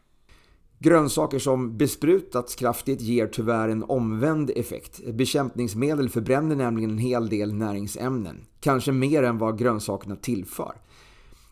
Grönsaker 0.79 1.39
som 1.39 1.77
besprutats 1.77 2.55
kraftigt 2.55 3.01
ger 3.01 3.27
tyvärr 3.27 3.69
en 3.69 3.83
omvänd 3.83 4.51
effekt. 4.55 5.13
Bekämpningsmedel 5.13 6.09
förbränner 6.09 6.55
nämligen 6.55 6.89
en 6.91 6.97
hel 6.97 7.29
del 7.29 7.53
näringsämnen, 7.53 8.45
kanske 8.59 8.91
mer 8.91 9.23
än 9.23 9.37
vad 9.37 9.59
grönsakerna 9.59 10.15
tillför. 10.15 10.73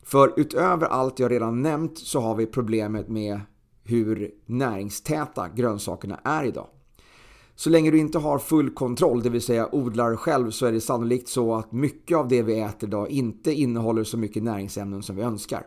För 0.03 0.39
utöver 0.39 0.85
allt 0.85 1.19
jag 1.19 1.31
redan 1.31 1.61
nämnt 1.61 1.97
så 1.97 2.19
har 2.19 2.35
vi 2.35 2.45
problemet 2.45 3.07
med 3.07 3.41
hur 3.83 4.31
näringstäta 4.45 5.49
grönsakerna 5.49 6.19
är 6.23 6.43
idag. 6.43 6.67
Så 7.55 7.69
länge 7.69 7.91
du 7.91 7.97
inte 7.97 8.17
har 8.17 8.39
full 8.39 8.69
kontroll, 8.69 9.23
det 9.23 9.29
vill 9.29 9.41
säga 9.41 9.75
odlar 9.75 10.15
själv, 10.15 10.51
så 10.51 10.65
är 10.65 10.71
det 10.71 10.81
sannolikt 10.81 11.27
så 11.27 11.55
att 11.55 11.71
mycket 11.71 12.17
av 12.17 12.27
det 12.27 12.41
vi 12.41 12.59
äter 12.59 12.89
idag 12.89 13.09
inte 13.09 13.53
innehåller 13.53 14.03
så 14.03 14.17
mycket 14.17 14.43
näringsämnen 14.43 15.03
som 15.03 15.15
vi 15.15 15.21
önskar. 15.21 15.65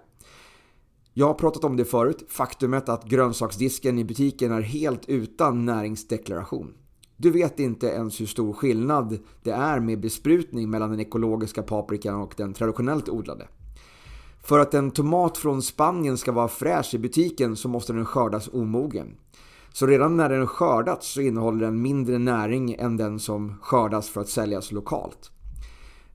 Jag 1.14 1.26
har 1.26 1.34
pratat 1.34 1.64
om 1.64 1.76
det 1.76 1.84
förut, 1.84 2.24
faktumet 2.28 2.89
att 2.89 3.05
grönsaksdisken 3.05 3.99
i 3.99 4.05
butiken 4.05 4.53
är 4.53 4.61
helt 4.61 5.09
utan 5.09 5.64
näringsdeklaration. 5.64 6.74
Du 7.16 7.30
vet 7.30 7.61
inte 7.61 7.86
ens 7.86 8.20
hur 8.20 8.26
stor 8.26 8.53
skillnad 8.53 9.18
det 9.43 9.51
är 9.51 9.80
med 9.80 10.01
besprutning 10.01 10.70
mellan 10.70 10.91
den 10.91 11.01
ekologiska 11.01 11.62
paprikan 11.62 12.14
och 12.14 12.34
den 12.36 12.55
traditionellt 12.55 13.09
odlade. 13.09 13.49
För 14.43 14.59
att 14.59 14.74
en 14.74 14.91
tomat 14.91 15.39
från 15.39 15.62
Spanien 15.62 16.18
ska 16.18 16.32
vara 16.32 16.49
fräsch 16.49 16.95
i 16.95 16.99
butiken 16.99 17.57
så 17.57 17.68
måste 17.68 17.93
den 17.93 18.07
skördas 18.07 18.49
omogen. 18.49 19.16
Så 19.79 19.87
redan 19.87 20.16
när 20.16 20.29
den 20.29 20.47
skördats 20.47 21.12
så 21.12 21.20
innehåller 21.20 21.64
den 21.64 21.83
mindre 21.83 22.18
näring 22.18 22.74
än 22.74 22.97
den 22.97 23.18
som 23.18 23.55
skördas 23.62 24.09
för 24.09 24.20
att 24.20 24.29
säljas 24.29 24.72
lokalt. 24.72 25.31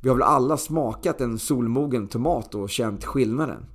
Vi 0.02 0.10
har 0.10 0.16
väl 0.16 0.24
alla 0.24 0.58
smakat 0.58 1.22
en 1.22 1.40
solmogen 1.40 2.08
tomat 2.08 2.56
och 2.56 2.70
känt 2.70 3.06
skillnaden. 3.06 3.66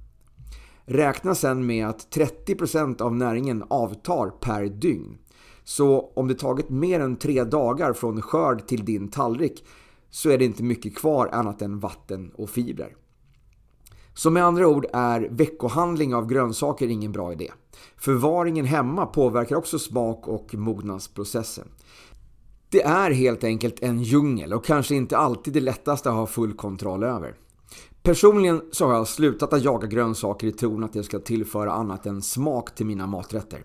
Räkna 0.85 1.35
sen 1.35 1.67
med 1.67 1.89
att 1.89 2.15
30% 2.15 3.03
av 3.03 3.17
näringen 3.17 3.65
avtar 3.71 4.31
per 4.31 4.65
dygn. 4.65 5.19
Så 5.65 6.13
om 6.17 6.29
det 6.29 6.35
tagit 6.35 6.71
mer 6.71 7.01
än 7.01 7.17
tre 7.17 7.45
dagar 7.45 7.93
från 7.93 8.23
skörd 8.23 8.67
till 8.67 8.85
din 8.85 9.09
tallrik 9.09 9.65
så 10.11 10.31
är 10.31 10.39
det 10.39 10.45
inte 10.45 10.63
mycket 10.63 10.97
kvar 10.97 11.29
annat 11.33 11.63
än 11.63 11.81
vatten 11.81 12.31
och 12.35 12.51
fibrer. 12.51 12.97
Så 14.19 14.31
med 14.31 14.45
andra 14.45 14.69
ord 14.69 14.87
är 14.93 15.29
veckohandling 15.31 16.15
av 16.15 16.27
grönsaker 16.27 16.89
ingen 16.89 17.13
bra 17.13 17.33
idé. 17.33 17.51
Förvaringen 17.97 18.65
hemma 18.65 19.07
påverkar 19.07 19.57
också 19.57 19.79
smak 19.79 20.29
och 20.29 20.55
mognadsprocessen. 20.55 21.69
Det 22.71 22.83
är 22.83 23.11
helt 23.11 23.45
enkelt 23.45 23.83
en 23.83 24.03
djungel 24.03 24.53
och 24.53 24.65
kanske 24.65 24.95
inte 24.95 25.17
alltid 25.17 25.55
det 25.55 25.61
lättaste 25.61 26.09
att 26.09 26.17
ha 26.17 26.27
full 26.27 26.53
kontroll 26.53 27.03
över. 27.03 27.35
Personligen 28.09 28.63
så 28.71 28.87
har 28.87 28.95
jag 28.95 29.09
slutat 29.09 29.53
att 29.53 29.65
jaga 29.65 29.87
grönsaker 29.87 30.47
i 30.47 30.53
tron 30.53 30.85
att 30.85 30.93
det 30.93 31.03
ska 31.03 31.19
tillföra 31.19 31.73
annat 31.73 32.07
än 32.07 32.23
smak 32.23 32.75
till 32.75 32.87
mina 32.87 33.07
maträtter. 33.07 33.65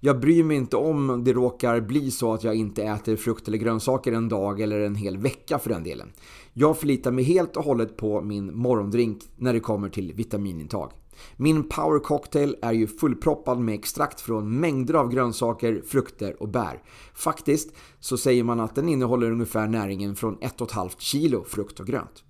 Jag 0.00 0.20
bryr 0.20 0.44
mig 0.44 0.56
inte 0.56 0.76
om 0.76 1.24
det 1.24 1.32
råkar 1.32 1.80
bli 1.80 2.10
så 2.10 2.34
att 2.34 2.44
jag 2.44 2.54
inte 2.54 2.82
äter 2.82 3.16
frukt 3.16 3.48
eller 3.48 3.58
grönsaker 3.58 4.12
en 4.12 4.28
dag 4.28 4.60
eller 4.60 4.80
en 4.80 4.94
hel 4.94 5.18
vecka 5.18 5.58
för 5.58 5.70
den 5.70 5.84
delen. 5.84 6.12
Jag 6.52 6.78
förlitar 6.78 7.10
mig 7.10 7.24
helt 7.24 7.56
och 7.56 7.64
hållet 7.64 7.96
på 7.96 8.20
min 8.20 8.56
morgondrink 8.56 9.22
när 9.36 9.52
det 9.52 9.60
kommer 9.60 9.88
till 9.88 10.12
vitaminintag. 10.12 10.90
Min 11.36 11.68
power 11.68 11.98
cocktail 11.98 12.56
är 12.62 12.72
ju 12.72 12.86
fullproppad 12.86 13.58
med 13.58 13.74
extrakt 13.74 14.20
från 14.20 14.60
mängder 14.60 14.94
av 14.94 15.08
grönsaker, 15.08 15.82
frukter 15.86 16.42
och 16.42 16.48
bär. 16.48 16.82
Faktiskt 17.14 17.74
så 18.00 18.16
säger 18.16 18.44
man 18.44 18.60
att 18.60 18.74
den 18.74 18.88
innehåller 18.88 19.30
ungefär 19.30 19.68
näringen 19.68 20.16
från 20.16 20.38
1,5 20.38 20.90
kilo 20.98 21.44
frukt 21.44 21.80
och 21.80 21.86
grönt. 21.86 22.24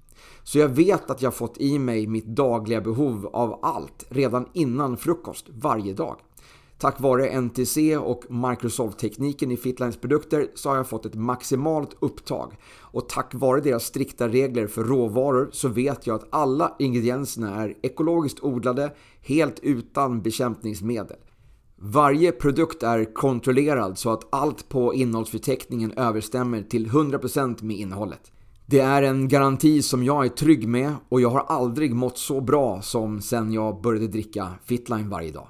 Så 0.44 0.58
jag 0.58 0.68
vet 0.68 1.10
att 1.10 1.22
jag 1.22 1.34
fått 1.34 1.58
i 1.58 1.78
mig 1.78 2.06
mitt 2.06 2.26
dagliga 2.26 2.80
behov 2.80 3.30
av 3.32 3.58
allt 3.62 4.04
redan 4.08 4.46
innan 4.52 4.96
frukost 4.96 5.46
varje 5.48 5.92
dag. 5.94 6.16
Tack 6.78 7.00
vare 7.00 7.40
NTC 7.40 7.96
och 7.96 8.24
Microsoft-tekniken 8.28 9.50
i 9.50 9.56
Fitlines 9.56 9.96
produkter 9.96 10.48
så 10.54 10.68
har 10.68 10.76
jag 10.76 10.88
fått 10.88 11.06
ett 11.06 11.14
maximalt 11.14 11.96
upptag. 12.00 12.56
Och 12.80 13.08
tack 13.08 13.34
vare 13.34 13.60
deras 13.60 13.84
strikta 13.84 14.28
regler 14.28 14.66
för 14.66 14.84
råvaror 14.84 15.48
så 15.52 15.68
vet 15.68 16.06
jag 16.06 16.14
att 16.14 16.26
alla 16.30 16.74
ingredienserna 16.78 17.62
är 17.62 17.74
ekologiskt 17.82 18.44
odlade, 18.44 18.94
helt 19.20 19.60
utan 19.62 20.22
bekämpningsmedel. 20.22 21.16
Varje 21.76 22.32
produkt 22.32 22.82
är 22.82 23.14
kontrollerad 23.14 23.98
så 23.98 24.10
att 24.10 24.34
allt 24.34 24.68
på 24.68 24.94
innehållsförteckningen 24.94 25.92
överstämmer 25.92 26.62
till 26.62 26.86
100% 26.86 27.62
med 27.62 27.76
innehållet. 27.76 28.33
Det 28.66 28.80
är 28.80 29.02
en 29.02 29.28
garanti 29.28 29.82
som 29.82 30.04
jag 30.04 30.24
är 30.24 30.28
trygg 30.28 30.68
med 30.68 30.94
och 31.08 31.20
jag 31.20 31.30
har 31.30 31.40
aldrig 31.40 31.94
mått 31.94 32.18
så 32.18 32.40
bra 32.40 32.82
som 32.82 33.20
sen 33.20 33.52
jag 33.52 33.82
började 33.82 34.08
dricka 34.08 34.48
Fitline 34.64 35.08
varje 35.08 35.32
dag. 35.32 35.48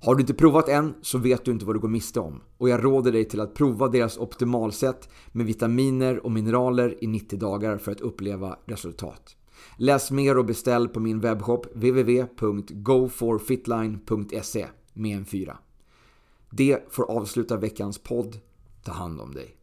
Har 0.00 0.14
du 0.14 0.20
inte 0.20 0.34
provat 0.34 0.68
än 0.68 0.94
så 1.02 1.18
vet 1.18 1.44
du 1.44 1.50
inte 1.50 1.64
vad 1.64 1.74
du 1.74 1.80
går 1.80 1.88
miste 1.88 2.20
om 2.20 2.40
och 2.58 2.68
jag 2.68 2.84
råder 2.84 3.12
dig 3.12 3.24
till 3.24 3.40
att 3.40 3.54
prova 3.54 3.88
deras 3.88 4.18
optimalsätt 4.18 5.08
med 5.32 5.46
vitaminer 5.46 6.24
och 6.24 6.32
mineraler 6.32 7.04
i 7.04 7.06
90 7.06 7.38
dagar 7.38 7.78
för 7.78 7.92
att 7.92 8.00
uppleva 8.00 8.58
resultat. 8.66 9.36
Läs 9.76 10.10
mer 10.10 10.38
och 10.38 10.44
beställ 10.44 10.88
på 10.88 11.00
min 11.00 11.20
webbshop 11.20 11.66
www.goforfitline.se 11.74 14.66
med 14.92 15.16
en 15.16 15.24
fyra. 15.24 15.58
Det 16.50 16.86
får 16.90 17.10
avsluta 17.10 17.56
veckans 17.56 17.98
podd. 17.98 18.38
Ta 18.84 18.92
hand 18.92 19.20
om 19.20 19.34
dig. 19.34 19.56